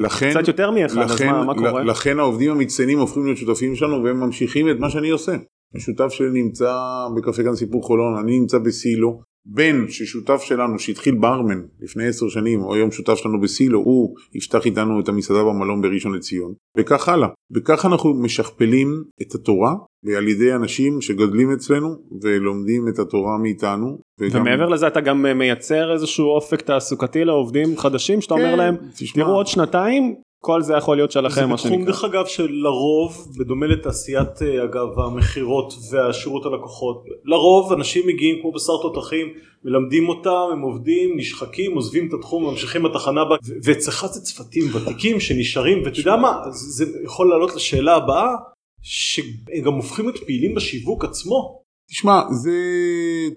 [0.00, 1.84] לכן, קצת יותר מאחד לכן, אז מה, מה קורה?
[1.84, 5.36] לכן העובדים המצטיינים הופכים להיות שותפים שלנו והם ממשיכים את מה שאני עושה.
[5.76, 6.74] השותף שלי נמצא
[7.16, 9.20] בקפה כאן סיפור חולון אני נמצא בסילו
[9.50, 14.66] בן ששותף שלנו שהתחיל ברמן לפני עשר שנים או היום שותף שלנו בסילו הוא יפתח
[14.66, 19.74] איתנו את המסעדה במלון בראשון לציון וכך הלאה וכך אנחנו משכפלים את התורה
[20.16, 21.88] על ידי אנשים שגדלים אצלנו
[22.22, 23.98] ולומדים את התורה מאיתנו.
[24.20, 24.40] וגם...
[24.40, 29.24] ומעבר לזה אתה גם מייצר איזשהו אופק תעסוקתי לעובדים חדשים שאתה כן, אומר להם תשמע...
[29.24, 31.70] תראו עוד שנתיים כל זה יכול להיות שלכם מה שנקרא.
[31.70, 38.42] זה בתחום דרך אגב שלרוב בדומה לתעשיית אה, אגב המכירות והשירות הלקוחות לרוב אנשים מגיעים
[38.42, 39.26] כמו בשר תותחים
[39.64, 45.20] מלמדים אותם הם עובדים נשחקים עוזבים את התחום ממשיכים בתחנה הבאה ואצלך זה צוותים ותיקים
[45.20, 48.34] שנשארים ואתה יודע מה זה יכול לעלות לשאלה הבאה
[48.82, 49.24] שהם
[49.64, 51.62] גם הופכים להיות פעילים בשיווק עצמו.
[51.90, 52.58] תשמע זה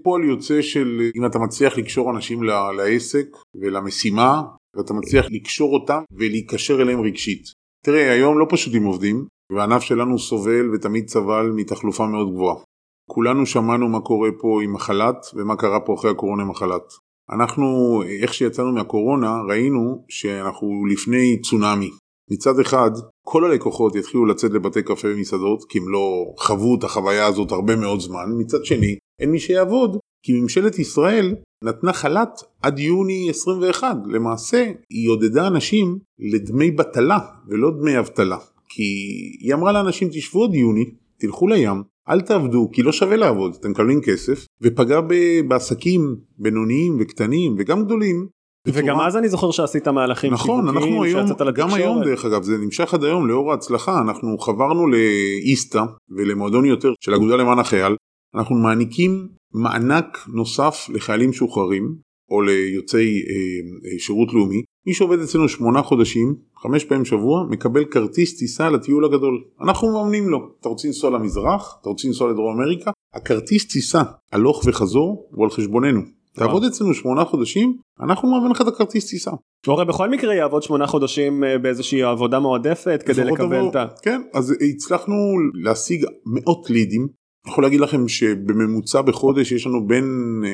[0.04, 2.44] פועל יוצא של אם אתה מצליח לקשור אנשים
[2.78, 3.28] לעסק
[3.62, 4.42] ולמשימה
[4.76, 7.44] ואתה מצליח לקשור אותם ולהיקשר אליהם רגשית.
[7.86, 12.56] תראה, היום לא פשוט עם עובדים, והענף שלנו סובל ותמיד סבל מתחלופה מאוד גבוהה.
[13.10, 16.94] כולנו שמענו מה קורה פה עם החל"ת ומה קרה פה אחרי הקורונה עם החל"ת.
[17.32, 21.90] אנחנו, איך שיצאנו מהקורונה, ראינו שאנחנו לפני צונאמי.
[22.32, 22.92] מצד אחד,
[23.26, 27.76] כל הלקוחות יתחילו לצאת לבתי קפה ומסעדות, כי הם לא חוו את החוויה הזאת הרבה
[27.76, 28.26] מאוד זמן.
[28.38, 32.30] מצד שני, אין מי שיעבוד, כי ממשלת ישראל נתנה חל"ת
[32.62, 38.38] עד יוני 21 למעשה היא עודדה אנשים לדמי בטלה ולא דמי אבטלה.
[38.70, 38.84] כי
[39.40, 40.86] היא אמרה לאנשים תשבו עד יוני
[41.18, 44.46] תלכו לים אל תעבדו כי לא שווה לעבוד אתם מקבלים כסף.
[44.62, 45.00] ופגע
[45.48, 48.28] בעסקים בינוניים וקטנים וגם גדולים.
[48.68, 48.84] בצורה...
[48.84, 52.94] וגם אז אני זוכר שעשית מהלכים נכון אנחנו היום גם היום דרך אגב זה נמשך
[52.94, 54.02] עד היום לאור ההצלחה.
[54.02, 57.96] אנחנו חברנו לאיסתא ולמועדון יותר של אגודה למען החייל
[58.36, 61.96] אנחנו מעניקים מענק נוסף לחיילים משוחררים
[62.32, 64.62] או ליוצאי אה, אה, שירות לאומי.
[64.88, 69.44] מי שעובד אצלנו שמונה חודשים חמש פעמים בשבוע מקבל כרטיס טיסה לטיול הגדול.
[69.62, 70.40] אנחנו מממנים לו.
[70.60, 71.78] אתה רוצה לנסוע למזרח?
[71.82, 72.92] אתה רוצה לנסוע לדרום אמריקה?
[73.14, 74.02] הכרטיס טיסה
[74.32, 76.02] הלוך וחזור הוא על חשבוננו.
[76.36, 79.32] תעבוד אצלנו שמונה חודשים אנחנו נממן לך את הכרטיס טיסה.
[79.68, 83.86] הרי בכל מקרה יעבוד שמונה חודשים אה, באיזושהי עבודה מועדפת כדי לקבל את ה...
[84.04, 85.16] כן אז הצלחנו
[85.54, 87.08] להשיג מאות לידים
[87.46, 90.06] אני יכול להגיד לכם שבממוצע בחודש יש לנו בין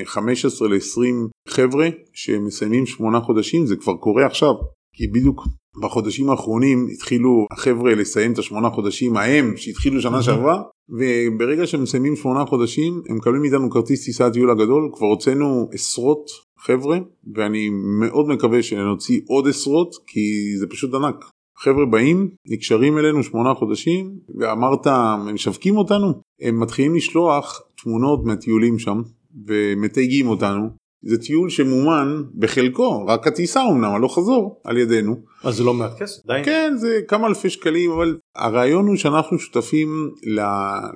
[0.05, 4.53] 15 אה, ל-20 חבר'ה שמסיימים 8 חודשים, זה כבר קורה עכשיו,
[4.93, 5.47] כי בדיוק
[5.81, 12.15] בחודשים האחרונים התחילו החבר'ה לסיים את השמונה חודשים ההם שהתחילו שנה שעברה וברגע שהם מסיימים
[12.15, 14.89] שמונה חודשים הם מקבלים מאיתנו כרטיס טיסת טיול הגדול.
[14.93, 16.29] כבר הוצאנו עשרות
[16.59, 16.97] חבר'ה
[17.35, 17.69] ואני
[17.99, 21.25] מאוד מקווה שנוציא עוד עשרות כי זה פשוט ענק.
[21.59, 26.21] חבר'ה באים, נקשרים אלינו שמונה חודשים, ואמרת, הם משווקים אותנו?
[26.41, 29.01] הם מתחילים לשלוח תמונות מהטיולים שם,
[29.47, 30.69] ומתייגים אותנו,
[31.01, 35.15] זה טיול שמומן בחלקו, רק הטיסה אמנם, הלוך חזור, על ידינו.
[35.43, 36.41] אז זה לא מעט כסף, די.
[36.45, 40.39] כן, זה כמה אלפי שקלים, אבל הרעיון הוא שאנחנו שותפים ל,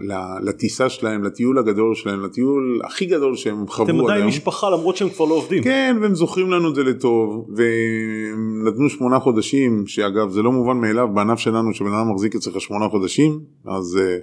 [0.01, 4.27] ל, לטיסה שלהם, לטיול הגדול שלהם, לטיול הכי גדול שהם חוו אתם עד עדיין.
[4.27, 5.63] משפחה למרות שהם כבר לא עובדים.
[5.63, 10.77] כן, והם זוכרים לנו את זה לטוב, והם נתנו שמונה חודשים, שאגב זה לא מובן
[10.77, 14.17] מאליו בענף שלנו שבן אדם מחזיק אצלך שמונה חודשים, אז אה,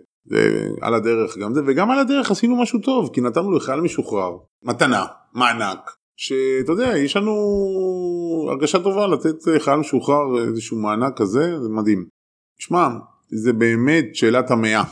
[0.81, 5.05] על הדרך גם זה, וגם על הדרך עשינו משהו טוב, כי נתנו לחייל משוחרר, מתנה,
[5.35, 7.33] מענק, שאתה יודע, יש לנו
[8.51, 12.07] הרגשה טובה לתת לחייל משוחרר איזשהו מענק כזה, זה מדהים.
[12.59, 12.89] שמע,
[13.29, 14.85] זה באמת שאלת המאה,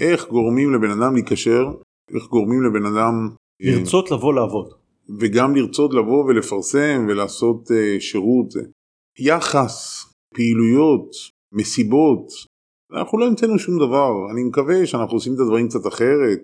[0.00, 1.66] איך גורמים לבן אדם להיקשר,
[2.14, 3.30] איך גורמים לבן אדם...
[3.62, 4.72] אה, לרצות לבוא לעבוד.
[5.20, 8.54] וגם לרצות לבוא ולפרסם ולעשות uh, שירות.
[9.18, 10.04] יחס,
[10.34, 11.10] פעילויות,
[11.52, 12.26] מסיבות,
[12.92, 16.38] אנחנו לא המצאנו שום דבר, אני מקווה שאנחנו עושים את הדברים קצת אחרת.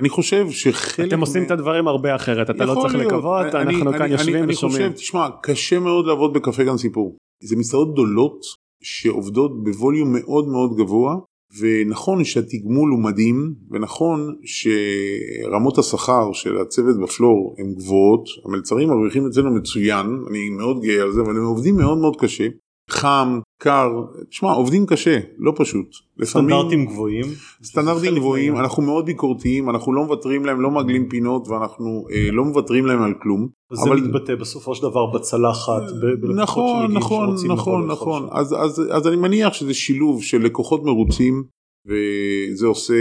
[0.00, 1.08] אני חושב שחלק...
[1.08, 3.12] אתם עושים את הדברים הרבה אחרת, אתה לא צריך להיות.
[3.12, 4.82] לקוות, אני- אנחנו אני- כאן אני- יושבים אני ושומעים.
[4.92, 7.16] חושב, תשמע, קשה מאוד לעבוד בקפה גן סיפור.
[7.42, 8.40] זה מסעדות גדולות
[8.82, 11.16] שעובדות בווליום מאוד מאוד גבוה,
[11.60, 19.54] ונכון שהתגמול הוא מדהים, ונכון שרמות השכר של הצוות בפלור הן גבוהות, המלצרים מרוויחים אצלנו
[19.54, 22.46] מצוין, אני מאוד גאה על זה, אבל הם עובדים מאוד מאוד קשה.
[22.92, 23.88] חם, קר,
[24.30, 25.86] תשמע, עובדים קשה, לא פשוט.
[26.24, 27.24] סטנדרטים גבוהים.
[27.64, 28.56] סטנדרטים גבוהים.
[28.56, 33.02] אנחנו מאוד ביקורתיים, אנחנו לא מוותרים להם, לא מעגלים פינות ואנחנו אה, לא מוותרים להם
[33.02, 33.48] על כלום.
[33.72, 35.82] זה אבל- מתבטא בסופו של דבר בצלחת.
[36.00, 38.28] בלקוחות נכון, שמגיעים נכון, שרוצים לבוא נכון, לאכול נכון.
[38.30, 38.36] שם.
[38.36, 41.44] אז, אז, אז אני מניח שזה שילוב של לקוחות מרוצים,
[41.86, 42.94] וזה עושה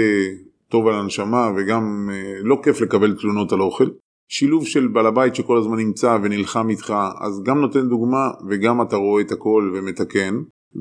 [0.70, 3.88] טוב על הנשמה, וגם אה, לא כיף לקבל תלונות על אוכל.
[4.32, 8.96] שילוב של בעל הבית שכל הזמן נמצא ונלחם איתך, אז גם נותן דוגמה וגם אתה
[8.96, 10.36] רואה את הכל ומתקן.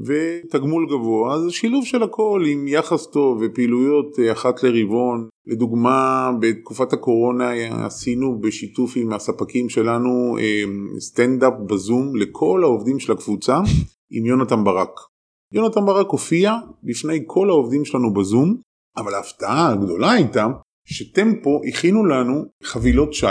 [0.06, 5.28] ותגמול גבוה, אז שילוב של הכל עם יחס טוב ופעילויות אה, אחת לרבעון.
[5.46, 7.50] לדוגמה, בתקופת הקורונה
[7.84, 10.62] עשינו בשיתוף עם הספקים שלנו אה,
[11.00, 13.58] סטנדאפ בזום לכל העובדים של הקבוצה
[14.10, 15.00] עם יונתן ברק.
[15.52, 18.56] יונתן ברק הופיע בפני כל העובדים שלנו בזום,
[18.96, 20.46] אבל ההפתעה הגדולה הייתה
[20.88, 23.26] שטמפו הכינו לנו חבילות שי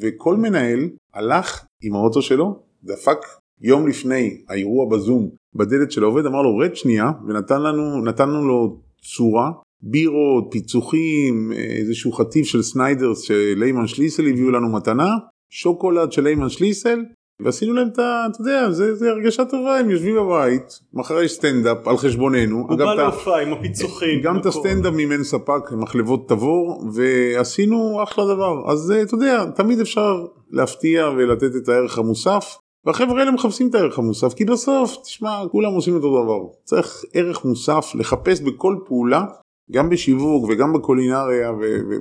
[0.00, 3.18] וכל מנהל הלך עם האוטו שלו, דפק
[3.60, 8.80] יום לפני האירוע בזום בדלת של העובד, אמר לו רד שנייה ונתן לנו, נתנו לו
[9.16, 9.50] צורה,
[9.82, 15.10] בירות, פיצוחים, איזשהו חטיף של סניידרס שליימן שליסל הביאו לנו מתנה,
[15.50, 16.98] שוקולד של ליימן שליסל
[17.42, 18.26] ועשינו להם את ה...
[18.30, 22.66] אתה יודע, זה, זה הרגשה טובה, הם יושבים בבית, מחר יש סטנדאפ על חשבוננו.
[22.68, 24.22] הוא בא להופעה עם הפיצוחים.
[24.22, 24.46] גם את.
[24.46, 31.08] הסטנדאפ מימן ספק מחלבות תבור ועשינו אחלה דבר אז אה, אתה יודע תמיד אפשר להפתיע
[31.16, 35.94] ולתת את הערך המוסף והחבר'ה האלה מחפשים את הערך המוסף כי בסוף תשמע כולם עושים
[35.94, 39.24] אותו דבר צריך ערך מוסף לחפש בכל פעולה
[39.72, 41.52] גם בשיווק וגם בקולינריה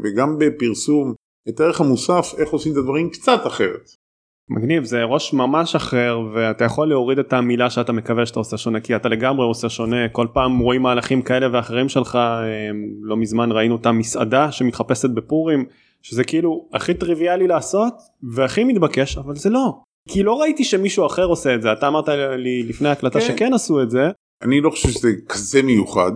[0.04, 1.14] וגם בפרסום
[1.50, 3.90] את הערך המוסף איך עושים את הדברים קצת אחרת.
[4.50, 8.80] מגניב זה ראש ממש אחר ואתה יכול להוריד את המילה שאתה מקווה שאתה עושה שונה
[8.80, 13.52] כי אתה לגמרי עושה שונה כל פעם רואים מהלכים כאלה ואחרים שלך הם, לא מזמן
[13.52, 15.66] ראינו את המסעדה שמתחפשת בפורים
[16.02, 17.94] שזה כאילו הכי טריוויאלי לעשות
[18.36, 19.74] והכי מתבקש אבל זה לא
[20.10, 23.26] כי לא ראיתי שמישהו אחר עושה את זה אתה אמרת לי לפני ההקלטה כן.
[23.26, 24.10] שכן עשו את זה
[24.42, 26.12] אני לא חושב שזה כזה מיוחד.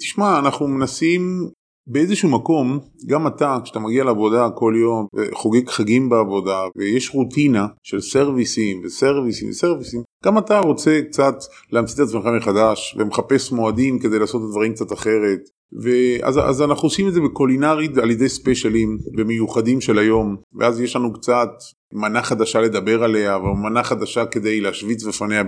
[0.00, 1.50] תשמע, אנחנו מנסים
[1.86, 8.00] באיזשהו מקום, גם אתה, כשאתה מגיע לעבודה כל יום, וחוגג חגים בעבודה, ויש רוטינה של
[8.00, 11.34] סרוויסים וסרוויסים וסרוויסים, גם אתה רוצה קצת
[11.72, 15.40] להמציא את עצמך מחדש, ומחפש מועדים כדי לעשות את הדברים קצת אחרת.
[15.82, 20.96] ואז אז אנחנו עושים את זה בקולינרית על ידי ספיישלים ומיוחדים של היום, ואז יש
[20.96, 21.50] לנו קצת
[21.92, 25.42] מנה חדשה לדבר עליה, ומנה חדשה כדי להשוויץ בפניה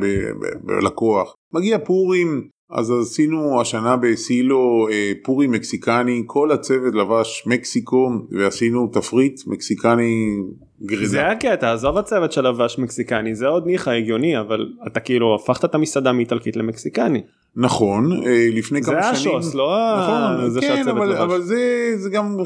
[0.64, 1.34] בלקוח.
[1.52, 9.40] מגיע פורים, אז עשינו השנה בסילו אה, פורים מקסיקני, כל הצוות לבש מקסיקו, ועשינו תפריט
[9.46, 10.36] מקסיקני
[10.82, 11.06] גרידה.
[11.06, 15.64] זה הקטע עזוב הצוות של לבש מקסיקני זה עוד ניחא הגיוני אבל אתה כאילו הפכת
[15.64, 17.22] את המסעדה מאיטלקית למקסיקני
[17.56, 19.36] נכון, אה, לפני זה כמה שנים.
[19.36, 21.20] השוס לא נכון, זה כן, שהצוות אבל, לבש.
[21.20, 22.36] אבל זה, זה גם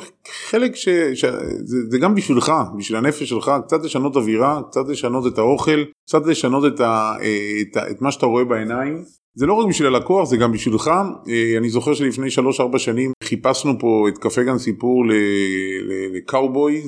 [0.51, 0.89] חלק ש...
[1.15, 1.25] ש
[1.65, 6.27] זה, זה גם בשבילך, בשביל הנפש שלך, קצת לשנות אווירה, קצת לשנות את האוכל, קצת
[6.27, 9.05] לשנות את, ה, אה, את, ה, את מה שאתה רואה בעיניים.
[9.39, 10.89] זה לא רק בשביל הלקוח, זה גם בשבילך.
[11.29, 12.27] אה, אני זוכר שלפני
[12.75, 15.05] 3-4 שנים חיפשנו פה את קפה גן סיפור
[16.15, 16.83] לקאובוי,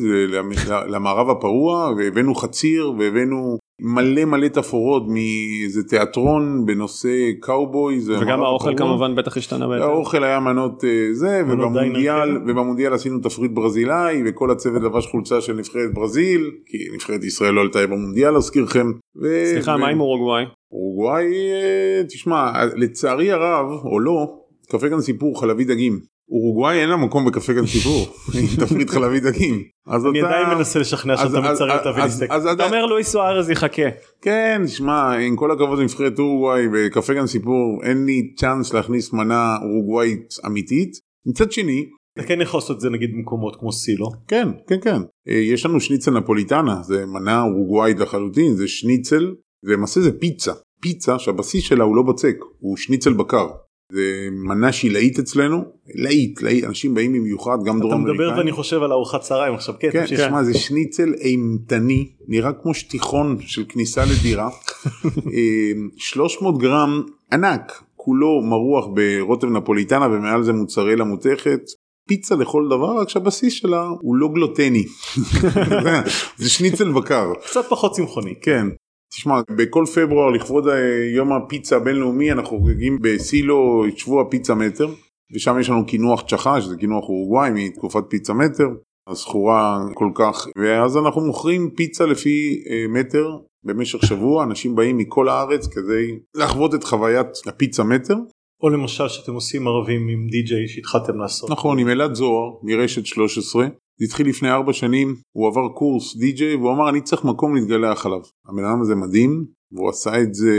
[0.88, 8.00] למערב הפרוע, והבאנו חציר, והבאנו מלא מלא תפאורות מאיזה תיאטרון בנושא קאובוי.
[8.20, 8.88] וגם האוכל הפרוע.
[8.88, 9.82] כמובן בטח השתנה בהתאם.
[9.82, 12.50] האוכל היה מנות אה, זה, ובמונדיאל, כן.
[12.50, 17.60] ובמונדיאל עשינו תפריט ברזילאי, וכל הצוות לבש חולצה של נבחרת ברזיל, כי נבחרת ישראל לא
[17.60, 18.86] עלתה במונדיאל להזכירכם.
[19.22, 20.44] ו- סליחה ו- מה עם אורוגוואי?
[20.72, 24.26] אורוגוואי, אה, תשמע, לצערי הרב, או לא,
[24.68, 26.00] קפה כאן סיפור חלבי דגים.
[26.32, 29.62] אורוגוואי אין לה מקום בקפה גן סיפור, היא תפריט חלבי דגים.
[29.86, 31.80] אז אני אתה- עדיין מנסה לשכנע שאתה מצרף
[32.22, 32.30] את.
[32.30, 33.82] אז אתה אומר לואיס סוארז יחכה.
[34.22, 39.56] כן, שמע, עם כל הכבוד לנבחרת אורוגוואי בקפה גן סיפור, אין לי צ'אנס להכניס מנה
[39.62, 40.90] אורוגוואית אמיתית.
[41.26, 41.86] מצד שני,
[42.18, 44.06] אתה כן יכול לעשות את זה נגיד במקומות כמו סילו.
[44.28, 45.02] כן, כן, כן.
[45.28, 49.34] אה, יש לנו שניצל נפוליטנה, זה מנה אורוגוואית לחלוטין, זה שניצל,
[49.64, 50.52] ולמעשה זה פיצה.
[50.80, 53.46] פיצה שהבסיס שלה הוא לא בצק, הוא שניצל בקר.
[53.92, 58.38] זה מנה שהיא להיט אצלנו, להיט, להיט, אנשים באים במיוחד, גם אתה דרום מדבר אמריקאים.
[58.38, 60.04] ואני חושב על ארוחת צהריים עכשיו, כן, כן.
[60.04, 64.48] תשמע, זה שניצל אימתני, נראה כמו שטיחון של כניסה לדירה.
[65.34, 67.02] אה, 300 גרם
[67.32, 71.60] ענק, כולו מרוח ברוטב נפוליטנה ומעל זה מוצרלה מותכת.
[72.08, 74.84] פיצה לכל דבר, רק שהבסיס שלה הוא לא גלוטני.
[76.38, 77.32] זה שניצל בקר.
[77.46, 78.34] קצת פחות צמחוני.
[78.42, 78.66] כן.
[79.12, 80.74] תשמע, בכל פברואר לכבוד אה,
[81.14, 84.88] יום הפיצה הבינלאומי אנחנו חוגגים בסילו את שבוע פיצה מטר,
[85.34, 88.68] ושם יש לנו קינוח צ'חה, שזה קינוח אורוגוואי מתקופת פיצה מטר,
[89.08, 93.28] הזכורה כל כך, ואז אנחנו מוכרים פיצה לפי אה, מטר
[93.64, 98.14] במשך שבוע, אנשים באים מכל הארץ כדי לחוות את חוויית הפיצה מטר.
[98.62, 101.50] או למשל שאתם עושים ערבים עם די.ג'יי שהתחלתם לעשות.
[101.50, 103.66] נכון, עם אלעד זוהר מרשת 13,
[103.98, 108.06] זה התחיל לפני ארבע שנים, הוא עבר קורס די.ג'יי והוא אמר אני צריך מקום להתגלח
[108.06, 108.20] עליו.
[108.48, 110.52] הבן אדם הזה מדהים, והוא עשה את זה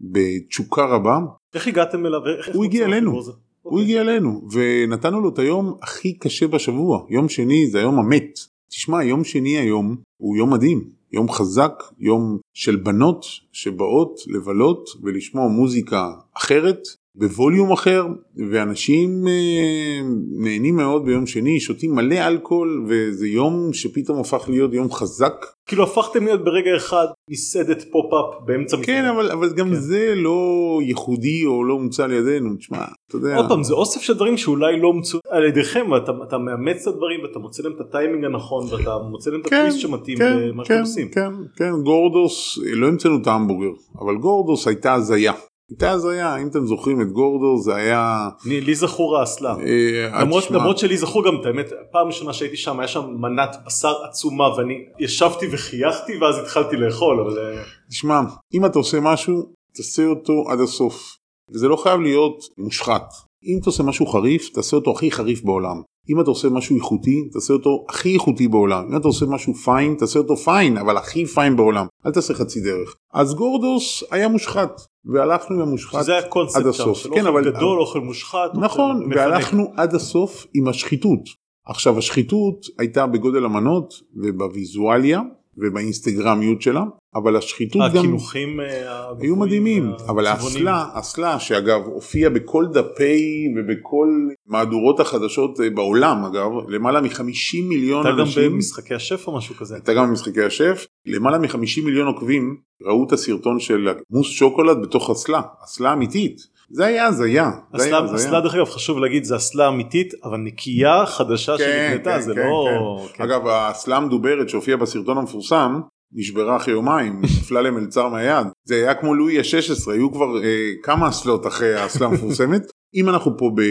[0.00, 1.18] בתשוקה רבה,
[1.54, 2.20] איך הגעתם אליו?
[2.38, 3.10] איך- הוא הגיע אלינו.
[3.12, 3.22] הוא
[3.64, 3.82] אוקיי.
[3.84, 8.38] הגיע אלינו ונתנו לו את היום הכי קשה בשבוע, יום שני זה היום המת.
[8.70, 15.48] תשמע, יום שני היום הוא יום מדהים, יום חזק, יום של בנות שבאות לבלות ולשמוע
[15.48, 16.78] מוזיקה אחרת,
[17.16, 18.06] בווליום אחר,
[18.50, 20.00] ואנשים אה,
[20.38, 25.46] נהנים מאוד ביום שני, שותים מלא אלכוהול, וזה יום שפתאום הפך להיות יום חזק.
[25.66, 29.04] כאילו הפכתם להיות ברגע אחד מסעדת פופ-אפ באמצע כן.
[29.04, 29.74] אבל, אבל גם כן.
[29.74, 33.36] זה לא ייחודי או לא הומצא על ידינו, תשמע, אתה יודע.
[33.36, 36.94] עוד פעם זה אוסף של דברים שאולי לא הומצאו על ידיכם ואתה אתה מאמץ את
[36.94, 40.38] הדברים ואתה מוצא להם את הטיימינג הנכון ואתה מוצא להם את כן, הטוויסט שמתאים כן,
[40.38, 41.08] למה כן, שאתם עושים.
[41.08, 45.32] כן, כן, גורדוס, לא המצאנו את ההמבורגר, אבל גורדוס הייתה הזיה.
[45.70, 48.28] הייתה הזיה, אם אתם זוכרים את גורדוס זה היה...
[48.44, 49.54] לי זכור האסלה.
[49.66, 53.94] אה, למרות שלי זכור גם את האמת פעם ראשונה שהייתי שם היה שם מנת בשר
[54.08, 58.20] עצומה ואני ישבתי וחייכתי ואז התחלתי לאכול אבל אה, תשמע,
[58.54, 61.16] אם אתה עושה משהו, תעשה אותו עד הסוף.
[61.50, 63.12] וזה לא חייב להיות מושחת.
[63.44, 65.82] אם אתה עושה משהו חריף, תעשה אותו הכי חריף בעולם.
[66.10, 68.84] אם אתה עושה משהו איכותי, תעשה אותו הכי איכותי בעולם.
[68.90, 71.86] אם אתה עושה משהו פיין, תעשה אותו פיין, אבל הכי פיין בעולם.
[72.06, 72.94] אל תעשה חצי דרך.
[73.14, 76.98] אז גורדוס היה מושחת, והלכנו עם המושחת שזה עד הקונספט שם הסוף.
[76.98, 79.16] של כן, אוכל אבל- גדול אוכל מושחת אוכל נכון, מפנק.
[79.16, 81.20] והלכנו עד הסוף עם השחיתות.
[81.66, 85.20] עכשיו השחיתות הייתה בגודל המנות ובוויזואליה
[85.58, 86.82] ובאינסטגרמיות שלה,
[87.14, 90.68] אבל השחיתות גם הקינוחים אה, היו מדהימים, אבל והצבעוניים.
[90.68, 94.08] האסלה, האסלה שאגב הופיע בכל דפי ובכל
[94.46, 99.54] מהדורות החדשות אה, בעולם אגב, למעלה מ-50 מיליון אתה גם אנשים, במשחקי השף או משהו
[99.54, 99.74] כזה.
[99.74, 105.10] הייתה גם במשחקי השף, למעלה מ-50 מיליון עוקבים ראו את הסרטון של מוס שוקולד בתוך
[105.10, 106.55] אסלה, אסלה אמיתית.
[106.70, 107.50] זה היה הזיה.
[107.72, 113.06] אסלה, דרך אגב חשוב להגיד זה אסלה אמיתית אבל נקייה חדשה שנקנתה זה לא.
[113.12, 113.24] כן.
[113.24, 115.80] אגב האסלה המדוברת שהופיעה בסרטון המפורסם
[116.12, 118.46] נשברה אחרי יומיים, נפלה למלצר מהיד.
[118.64, 122.62] זה היה כמו לואי ה-16, היו כבר אה, כמה אסלות אחרי האסלה המפורסמת.
[122.94, 123.62] אם אנחנו פה ב...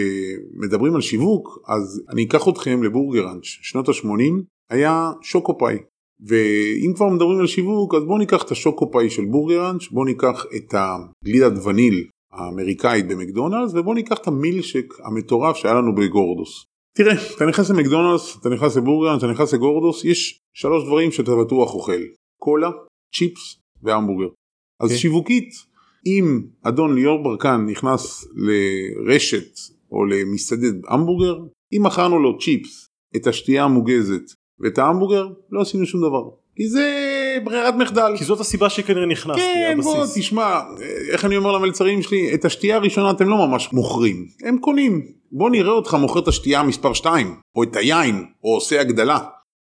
[0.64, 5.76] מדברים על שיווק, אז אני אקח אתכם לבורגראנץ', שנות ה-80 היה שוקופאי.
[6.26, 10.74] ואם כבר מדברים על שיווק, אז בואו ניקח את השוקופאי של בורגראנץ', בואו ניקח את
[10.74, 12.04] הגלידת וניל
[12.36, 16.66] האמריקאית במקדונלדס, ובואו ניקח את המילשק המטורף שהיה לנו בגורדוס.
[16.96, 21.74] תראה, אתה נכנס למקדונלדס, אתה נכנס לבורגראנץ', אתה נכנס לגורדוס, יש שלוש דברים שאתה בטוח
[21.74, 22.02] אוכל,
[22.40, 22.70] קולה,
[23.14, 24.28] צ'יפס והמבורגר.
[24.80, 24.96] אז כן.
[24.96, 25.48] שיווקית,
[26.06, 29.58] אם אדון ליאור ברקן נכנס לרשת
[29.92, 31.38] או למסעדת המבורגר,
[31.72, 34.22] אם מכרנו לו צ'יפס, את השתייה המוגזת
[34.60, 36.22] ואת ההמבורגר, לא עשינו שום דבר.
[36.56, 38.12] כי זה ברירת מחדל.
[38.18, 40.18] כי זאת הסיבה שכנראה נכנסתי כן, בוא הבסיס.
[40.18, 40.60] תשמע,
[41.10, 45.06] איך אני אומר למלצרים שלי, את השתייה הראשונה אתם לא ממש מוכרים, הם קונים.
[45.32, 49.18] בוא נראה אותך מוכר את השתייה מספר 2, או את היין, או עושה הגדלה.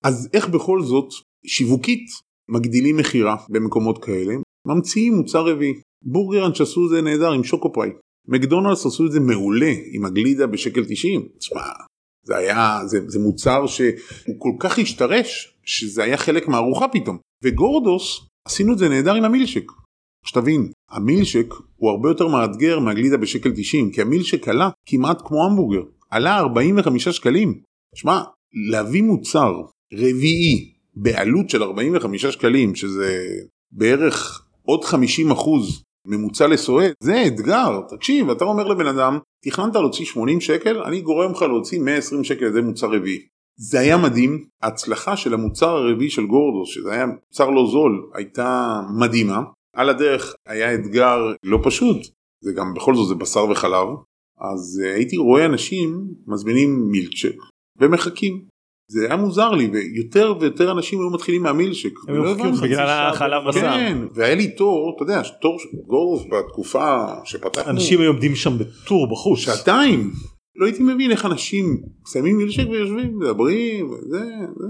[0.05, 1.09] אז איך בכל זאת,
[1.47, 2.07] שיווקית,
[2.49, 4.35] מגדילים מכירה במקומות כאלה,
[4.67, 5.75] ממציאים מוצר רביעי.
[6.05, 7.89] בורגראנץ' עשו את זה נהדר עם שוקופאי.
[8.29, 11.29] מקדונלדס עשו את זה מעולה עם הגלידה בשקל 90.
[11.39, 11.63] תשמע,
[12.23, 17.19] זה היה, זה, זה מוצר שהוא כל כך השתרש, שזה היה חלק מהארוחה פתאום.
[17.45, 19.65] וגורדוס, עשינו את זה נהדר עם המילשק.
[20.27, 25.83] שתבין, המילשק הוא הרבה יותר מאתגר מהגלידה בשקל 90, כי המילשק עלה כמעט כמו המבורגר.
[26.11, 27.61] עלה 45 שקלים.
[27.95, 28.23] שמע,
[28.71, 29.53] להביא מוצר
[29.95, 33.27] רביעי בעלות של 45 שקלים, שזה
[33.73, 40.05] בערך עוד 50 אחוז ממוצע לסועד, זה אתגר, תקשיב, אתה אומר לבן אדם, תכננת להוציא
[40.05, 43.19] 80 שקל, אני גורם לך להוציא 120 שקל ידי מוצר רביעי.
[43.59, 48.81] זה היה מדהים, ההצלחה של המוצר הרביעי של גורדוס, שזה היה מוצר לא זול, הייתה
[49.01, 49.43] מדהימה.
[49.77, 51.97] על הדרך היה אתגר לא פשוט,
[52.45, 53.89] זה גם בכל זאת זה בשר וחלב,
[54.39, 57.37] אז uh, הייתי רואה אנשים מזמינים מילצ'ק
[57.81, 58.45] ומחכים.
[58.91, 61.93] זה היה מוזר לי ויותר ויותר אנשים היו מתחילים מהמילשק.
[62.09, 62.57] הם הבנתי.
[62.57, 63.49] חצי בגלל החלב.
[63.49, 63.61] בשר.
[63.61, 69.11] כן, והיה לי תור, אתה יודע, תור גורדוס בתקופה שפתחנו, אנשים היו עומדים שם בטור
[69.11, 69.39] בחוץ.
[69.39, 70.11] שעתיים.
[70.57, 71.77] לא הייתי מבין איך אנשים
[72.13, 74.25] שמים מילשק ויושבים, מדברים, וזה,
[74.57, 74.67] זה.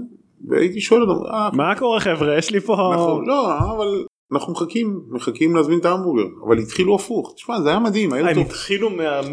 [0.49, 5.01] והייתי שואל אותם, אה, מה קורה חבר'ה יש לי פה אנחנו, לא, אבל אנחנו מחכים,
[5.09, 8.89] מחכים להזמין את ההמבורגר, אבל התחילו הפוך, תשמע זה היה מדהים, היה הם טוב, התחילו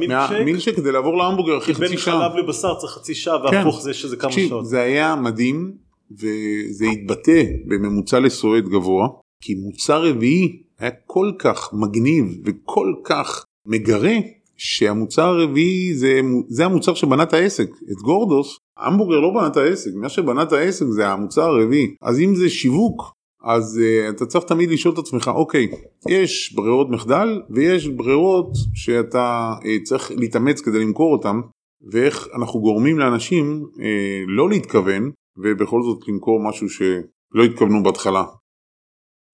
[0.08, 3.56] מהמילשק כדי לעבור להמבורגר אחרי בין חצי שעה, חלב לבשר צריך חצי שעה כן.
[3.56, 4.66] והפוך זה שזה כמה שעות.
[4.66, 5.72] זה היה מדהים,
[6.12, 9.08] וזה התבטא בממוצע לסועד גבוה,
[9.42, 14.14] כי מוצר רביעי היה כל כך מגניב וכל כך מגרה,
[14.56, 19.90] שהמוצר הרביעי זה, זה המוצר שבנה את העסק, את גורדוס, המבורגר לא בנה את העסק,
[19.94, 23.12] מה שבנה את העסק זה המוצר הרביעי, אז אם זה שיווק,
[23.42, 25.68] אז uh, אתה צריך תמיד לשאול את עצמך, אוקיי,
[26.08, 31.36] יש ברירות מחדל ויש ברירות שאתה uh, צריך להתאמץ כדי למכור אותן,
[31.92, 33.80] ואיך אנחנו גורמים לאנשים uh,
[34.26, 38.24] לא להתכוון, ובכל זאת למכור משהו שלא התכוונו בהתחלה.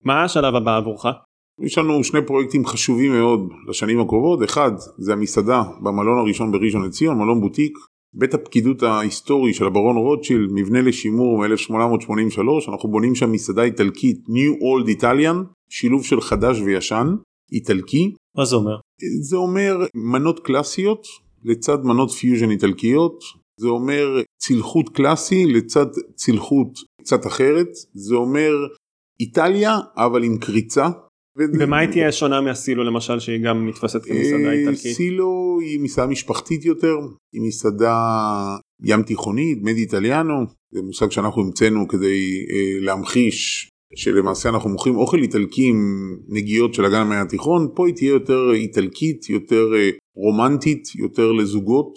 [0.04, 1.06] מה השלב הבא עבורך?
[1.60, 7.18] יש לנו שני פרויקטים חשובים מאוד לשנים הקרובות, אחד זה המסעדה במלון הראשון בראשון לציון,
[7.18, 7.78] מלון בוטיק,
[8.14, 14.60] בית הפקידות ההיסטורי של הברון רוטשילד, מבנה לשימור מ-1883, אנחנו בונים שם מסעדה איטלקית, New
[14.60, 15.36] Old Italian,
[15.70, 17.06] שילוב של חדש וישן,
[17.52, 18.76] איטלקי, מה זה אומר?
[19.20, 21.06] זה אומר מנות קלאסיות
[21.44, 23.24] לצד מנות פיוז'ן איטלקיות,
[23.60, 26.68] זה אומר צלחות קלאסי לצד צלחות
[27.00, 28.52] קצת אחרת, זה אומר
[29.20, 30.88] איטליה אבל עם קריצה.
[31.38, 34.96] ומה היא תהיה שונה מהסילו למשל שהיא גם נתפסת כמסעדה אה, איטלקית?
[34.96, 36.96] סילו היא מסעדה משפחתית יותר,
[37.32, 37.96] היא מסעדה
[38.84, 40.34] ים תיכונית, Med Italiano,
[40.70, 45.76] זה מושג שאנחנו המצאנו כדי אה, להמחיש שלמעשה אנחנו מוכרים אוכל איטלקי עם
[46.28, 51.94] נגיעות של אגן המים התיכון, פה היא תהיה יותר איטלקית, יותר אה, רומנטית, יותר לזוגות.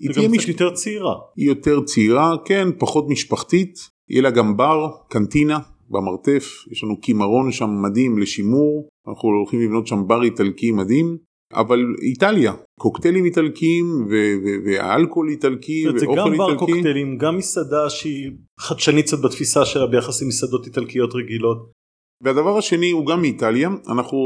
[0.00, 0.48] היא תהיה מש...
[0.48, 1.14] יותר צעירה.
[1.36, 3.78] היא יותר צעירה, כן, פחות משפחתית,
[4.10, 5.58] יהיה לה גם בר, קנטינה
[5.90, 11.16] במרתף, יש לנו קימרון שם מדהים לשימור, אנחנו הולכים לבנות שם בר איטלקי מדהים,
[11.54, 16.72] אבל איטליה, קוקטיילים איטלקיים ו- ו- ואלכוהול איטלקי זה ואוכל גם בר איטלקי.
[16.72, 18.30] קוקטיילים, גם מסעדה שהיא
[18.60, 21.70] חדשנית קצת בתפיסה שלה ביחס למסעדות איטלקיות רגילות.
[22.22, 24.18] והדבר השני הוא גם מאיטליה, אנחנו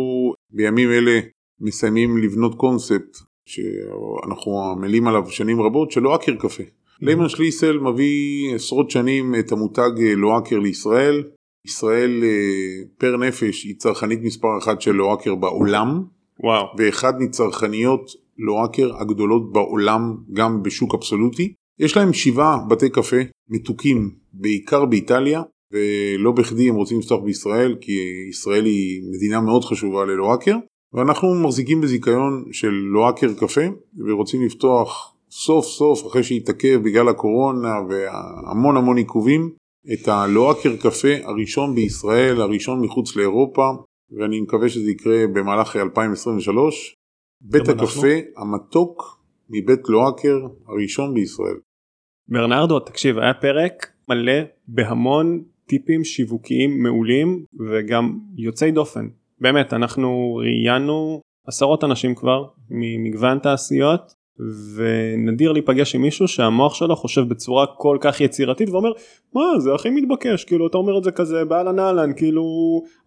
[0.51, 1.21] בימים אלה
[1.61, 6.63] מסיימים לבנות קונספט שאנחנו עמלים עליו שנים רבות של לואקר קפה.
[7.01, 11.23] ליימן שליסל מביא עשרות שנים את המותג אה, לואקר לישראל.
[11.69, 16.03] ישראל אה, פר נפש היא צרכנית מספר אחת של לואקר בעולם
[16.45, 16.67] וואו.
[16.79, 21.53] ואחד מצרכניות לואקר הגדולות בעולם גם בשוק אבסולוטי.
[21.79, 23.17] יש להם שבעה בתי קפה
[23.49, 25.43] מתוקים בעיקר באיטליה
[25.73, 27.93] ולא בכדי הם רוצים לפתוח בישראל כי
[28.31, 30.57] ישראל היא מדינה מאוד חשובה ללואקר
[30.93, 33.67] ואנחנו מחזיקים בזיכיון של לואקר קפה
[34.07, 39.51] ורוצים לפתוח סוף סוף אחרי שהתעכב בגלל הקורונה והמון המון עיכובים
[39.93, 43.71] את הלואקר קפה הראשון בישראל הראשון מחוץ לאירופה
[44.11, 46.95] ואני מקווה שזה יקרה במהלך 2023
[47.41, 47.69] בית.
[47.69, 51.57] הקפה המתוק מבית לואקר הראשון בישראל.
[52.29, 59.09] ברנרדו תקשיב היה פרק מלא בהמון טיפים שיווקיים מעולים וגם יוצאי דופן
[59.41, 64.15] באמת אנחנו ראיינו עשרות אנשים כבר ממגוון תעשיות
[64.75, 68.93] ונדיר להיפגש עם מישהו שהמוח שלו חושב בצורה כל כך יצירתית ואומר
[69.35, 72.45] מה זה הכי מתבקש כאילו אתה אומר את זה כזה באהלן אהלן כאילו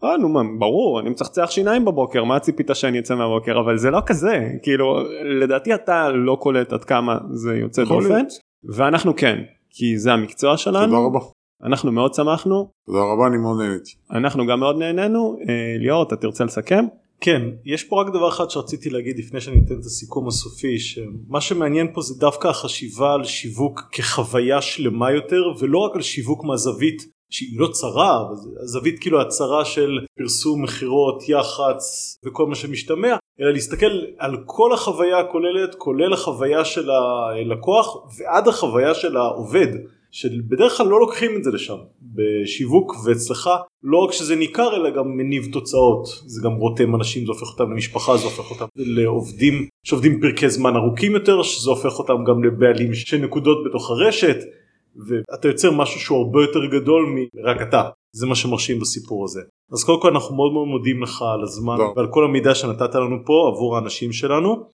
[0.03, 3.91] אה נו מה ברור אני מצחצח שיניים בבוקר מה ציפית שאני אצא מהבוקר אבל זה
[3.91, 4.99] לא כזה כאילו
[5.41, 8.25] לדעתי אתה לא קולט עד כמה זה יוצא דופן.
[8.63, 9.37] ואנחנו כן
[9.69, 11.19] כי זה המקצוע שלנו תודה רבה.
[11.63, 13.91] אנחנו מאוד שמחנו תודה רבה אני מאוד נהניתי.
[14.11, 16.85] אנחנו גם מאוד נהנינו אה, ליאור אתה תרצה לסכם
[17.23, 21.41] כן, יש פה רק דבר אחד שרציתי להגיד לפני שאני אתן את הסיכום הסופי, שמה
[21.41, 27.03] שמעניין פה זה דווקא החשיבה על שיווק כחוויה שלמה יותר, ולא רק על שיווק מהזווית
[27.29, 33.51] שהיא לא צרה, אבל הזווית כאילו הצרה של פרסום, מכירות, יח"צ וכל מה שמשתמע, אלא
[33.51, 39.67] להסתכל על כל החוויה הכוללת, כולל החוויה של הלקוח ועד החוויה של העובד.
[40.11, 43.49] שבדרך כלל לא לוקחים את זה לשם בשיווק ואצלך
[43.83, 47.71] לא רק שזה ניכר אלא גם מניב תוצאות זה גם רותם אנשים זה הופך אותם
[47.71, 52.93] למשפחה זה הופך אותם לעובדים שעובדים פרקי זמן ארוכים יותר שזה הופך אותם גם לבעלים
[52.93, 54.37] של נקודות בתוך הרשת
[55.07, 59.41] ואתה יוצר משהו שהוא הרבה יותר גדול מרק אתה זה מה שמרשים בסיפור הזה.
[59.71, 61.97] אז קודם כל אנחנו מאוד מאוד מודים לך על הזמן טוב.
[61.97, 64.65] ועל כל המידע שנתת לנו פה עבור האנשים שלנו.